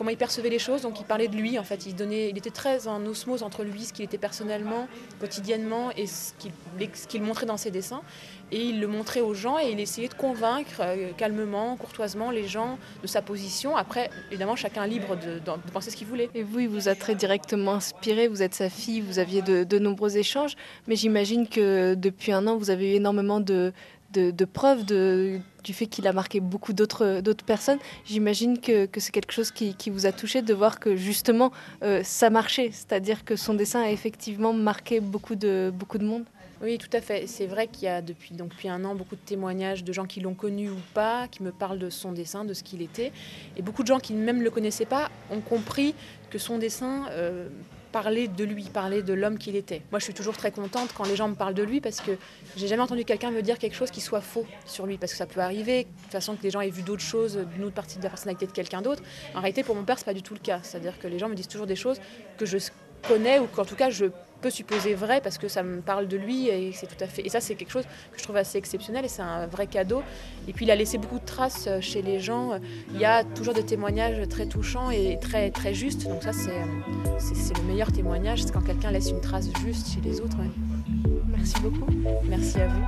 comment 0.00 0.10
il 0.10 0.16
percevait 0.16 0.48
les 0.48 0.58
choses. 0.58 0.80
Donc 0.80 0.98
il 0.98 1.04
parlait 1.04 1.28
de 1.28 1.36
lui, 1.36 1.58
en 1.58 1.62
fait. 1.62 1.84
Il, 1.84 1.94
donnait, 1.94 2.30
il 2.30 2.38
était 2.38 2.48
très 2.48 2.88
en 2.88 3.04
osmose 3.04 3.42
entre 3.42 3.64
lui, 3.64 3.84
ce 3.84 3.92
qu'il 3.92 4.02
était 4.02 4.16
personnellement, 4.16 4.88
quotidiennement, 5.20 5.90
et 5.94 6.06
ce 6.06 6.32
qu'il 7.06 7.22
montrait 7.22 7.44
dans 7.44 7.58
ses 7.58 7.70
dessins. 7.70 8.00
Et 8.50 8.62
il 8.62 8.80
le 8.80 8.86
montrait 8.86 9.20
aux 9.20 9.34
gens 9.34 9.58
et 9.58 9.70
il 9.70 9.78
essayait 9.78 10.08
de 10.08 10.14
convaincre 10.14 10.80
euh, 10.80 11.10
calmement, 11.18 11.76
courtoisement 11.76 12.30
les 12.30 12.48
gens 12.48 12.78
de 13.02 13.06
sa 13.06 13.20
position. 13.20 13.76
Après, 13.76 14.08
évidemment, 14.30 14.56
chacun 14.56 14.86
libre 14.86 15.16
de, 15.16 15.38
de, 15.38 15.70
penser 15.70 15.90
ce 15.90 15.96
qu'il 15.96 16.06
voulait. 16.06 16.30
Et 16.34 16.44
vous, 16.44 16.60
il 16.60 16.68
vous 16.70 16.88
a 16.88 16.94
très 16.94 17.14
directement 17.14 17.74
inspiré. 17.74 18.26
Vous 18.26 18.40
êtes 18.42 18.54
sa 18.54 18.70
fille, 18.70 19.02
vous 19.02 19.18
aviez 19.18 19.42
de, 19.42 19.64
de 19.64 19.78
nombreux 19.78 20.16
échanges. 20.16 20.56
Mais 20.88 20.96
j'imagine 20.96 21.46
que 21.46 21.92
depuis 21.92 22.32
un 22.32 22.46
an, 22.46 22.56
vous 22.56 22.70
avez 22.70 22.92
eu 22.92 22.94
énormément 22.94 23.38
de, 23.38 23.74
de, 24.12 24.44
preuves 24.44 24.84
du 25.62 25.72
fait 25.72 25.86
qu'il 25.86 26.06
a 26.06 26.12
marqué 26.12 26.40
beaucoup 26.40 26.72
d'autres 26.72 27.44
personnes. 27.44 27.78
J'imagine 28.04 28.60
que, 28.60 28.88
c'est 28.96 29.12
quelque 29.12 29.32
chose 29.32 29.50
qui, 29.50 29.74
vous 29.90 30.06
a 30.06 30.12
touché 30.12 30.42
de 30.42 30.54
voir 30.54 30.78
que 30.78 30.96
justement 30.96 31.52
euh, 31.82 32.02
ça 32.04 32.30
marchait, 32.30 32.70
c'est-à-dire 32.72 33.24
que 33.24 33.36
son 33.36 33.54
dessin 33.54 33.82
a 33.82 33.90
effectivement 33.90 34.52
marqué 34.52 35.00
beaucoup 35.00 35.34
de, 35.34 35.72
monde. 36.00 36.24
Oui, 36.62 36.76
tout 36.78 36.90
à 36.92 37.00
fait. 37.00 37.26
C'est 37.26 37.46
vrai 37.46 37.66
qu'il 37.66 37.84
y 37.84 37.88
a 37.88 38.02
depuis, 38.02 38.34
donc, 38.34 38.52
un 38.64 38.84
an 38.84 38.94
beaucoup 38.94 39.16
de 39.16 39.20
témoignages 39.20 39.82
de 39.82 39.92
gens 39.92 40.04
qui 40.04 40.20
l'ont 40.20 40.34
connu 40.34 40.68
ou 40.70 40.76
pas, 40.92 41.26
qui 41.28 41.42
me 41.42 41.52
parlent 41.52 41.78
de 41.78 41.88
son 41.88 42.12
dessin, 42.12 42.44
de 42.44 42.52
ce 42.52 42.62
qu'il 42.62 42.82
était. 42.82 43.12
Et 43.56 43.62
beaucoup 43.62 43.82
de 43.82 43.88
gens 43.88 43.98
qui 43.98 44.12
même 44.12 44.38
ne 44.38 44.44
le 44.44 44.50
connaissaient 44.50 44.84
pas 44.84 45.10
ont 45.30 45.40
compris 45.40 45.94
que 46.28 46.38
son 46.38 46.58
dessin 46.58 47.06
euh, 47.10 47.48
parler 47.92 48.28
de 48.28 48.44
lui, 48.44 48.64
parler 48.64 49.02
de 49.02 49.12
l'homme 49.12 49.38
qu'il 49.38 49.56
était. 49.56 49.82
Moi, 49.90 49.98
je 49.98 50.04
suis 50.04 50.14
toujours 50.14 50.36
très 50.36 50.50
contente 50.50 50.90
quand 50.94 51.04
les 51.04 51.16
gens 51.16 51.28
me 51.28 51.34
parlent 51.34 51.54
de 51.54 51.62
lui 51.62 51.80
parce 51.80 52.00
que 52.00 52.12
j'ai 52.56 52.68
jamais 52.68 52.82
entendu 52.82 53.04
quelqu'un 53.04 53.30
me 53.30 53.42
dire 53.42 53.58
quelque 53.58 53.74
chose 53.74 53.90
qui 53.90 54.00
soit 54.00 54.20
faux 54.20 54.46
sur 54.66 54.86
lui, 54.86 54.98
parce 54.98 55.12
que 55.12 55.18
ça 55.18 55.26
peut 55.26 55.40
arriver, 55.40 55.84
de 55.84 56.02
toute 56.02 56.12
façon 56.12 56.36
que 56.36 56.42
les 56.42 56.50
gens 56.50 56.60
aient 56.60 56.70
vu 56.70 56.82
d'autres 56.82 57.02
choses 57.02 57.36
d'une 57.54 57.64
autre 57.64 57.74
partie 57.74 57.98
de 57.98 58.02
la 58.02 58.10
personnalité 58.10 58.46
de 58.46 58.52
quelqu'un 58.52 58.82
d'autre. 58.82 59.02
En 59.34 59.40
réalité, 59.40 59.62
pour 59.62 59.74
mon 59.74 59.84
père, 59.84 59.98
c'est 59.98 60.04
pas 60.04 60.14
du 60.14 60.22
tout 60.22 60.34
le 60.34 60.40
cas. 60.40 60.60
C'est-à-dire 60.62 60.98
que 60.98 61.08
les 61.08 61.18
gens 61.18 61.28
me 61.28 61.34
disent 61.34 61.48
toujours 61.48 61.66
des 61.66 61.76
choses 61.76 62.00
que 62.38 62.46
je 62.46 62.58
connais 63.06 63.38
ou 63.38 63.46
qu'en 63.46 63.64
tout 63.64 63.76
cas 63.76 63.90
je 63.90 64.06
peux 64.40 64.50
supposer 64.50 64.94
vrai 64.94 65.20
parce 65.20 65.36
que 65.36 65.48
ça 65.48 65.62
me 65.62 65.80
parle 65.80 66.08
de 66.08 66.16
lui 66.16 66.48
et 66.48 66.72
c'est 66.72 66.86
tout 66.86 67.04
à 67.04 67.06
fait 67.06 67.24
et 67.26 67.28
ça 67.28 67.40
c'est 67.40 67.54
quelque 67.54 67.70
chose 67.70 67.84
que 68.12 68.18
je 68.18 68.22
trouve 68.22 68.36
assez 68.36 68.56
exceptionnel 68.56 69.04
et 69.04 69.08
c'est 69.08 69.22
un 69.22 69.46
vrai 69.46 69.66
cadeau. 69.66 70.02
Et 70.48 70.52
puis 70.52 70.64
il 70.64 70.70
a 70.70 70.76
laissé 70.76 70.98
beaucoup 70.98 71.18
de 71.18 71.24
traces 71.24 71.66
euh, 71.66 71.80
chez 71.80 72.00
les 72.02 72.20
gens. 72.20 72.58
Il 72.94 73.00
y 73.00 73.04
a 73.04 73.22
toujours 73.24 73.54
des 73.54 73.64
témoignages 73.64 74.26
très 74.28 74.46
touchants 74.46 74.90
et 74.90 75.18
très 75.20 75.50
très 75.50 75.74
justes. 75.74 76.08
Donc 76.08 76.22
ça 76.22 76.32
c'est 76.32 76.62
c'est 77.18 77.56
le 77.58 77.64
meilleur 77.64 77.92
témoignage 77.92 78.42
c'est 78.42 78.52
quand 78.52 78.62
quelqu'un 78.62 78.90
laisse 78.90 79.10
une 79.10 79.20
trace 79.20 79.48
juste 79.62 79.92
chez 79.94 80.00
les 80.00 80.20
autres 80.20 80.38
merci 81.40 81.54
beaucoup. 81.62 81.90
Merci 82.28 82.60
à 82.60 82.68
vous. 82.68 82.82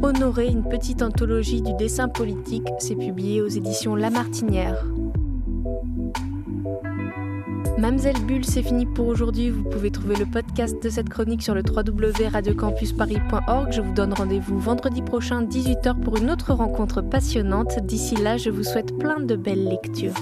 Honorer 0.00 0.46
une 0.46 0.62
petite 0.62 1.02
anthologie 1.02 1.60
du 1.60 1.74
dessin 1.74 2.08
politique, 2.08 2.68
c'est 2.78 2.94
publié 2.94 3.42
aux 3.42 3.48
éditions 3.48 3.96
La 3.96 4.10
Martinière. 4.10 4.84
Mamselle 7.78 8.20
Bulle, 8.26 8.44
c'est 8.44 8.64
fini 8.64 8.86
pour 8.86 9.06
aujourd'hui. 9.06 9.50
Vous 9.50 9.62
pouvez 9.62 9.92
trouver 9.92 10.16
le 10.16 10.26
podcast 10.26 10.82
de 10.82 10.90
cette 10.90 11.08
chronique 11.08 11.42
sur 11.42 11.54
le 11.54 11.62
www.radiocampusparis.org. 11.62 13.70
Je 13.70 13.80
vous 13.80 13.94
donne 13.94 14.12
rendez-vous 14.12 14.58
vendredi 14.58 15.00
prochain, 15.00 15.44
18h, 15.44 16.00
pour 16.00 16.16
une 16.16 16.28
autre 16.28 16.52
rencontre 16.52 17.02
passionnante. 17.02 17.78
D'ici 17.86 18.16
là, 18.16 18.36
je 18.36 18.50
vous 18.50 18.64
souhaite 18.64 18.98
plein 18.98 19.20
de 19.20 19.36
belles 19.36 19.68
lectures. 19.68 20.16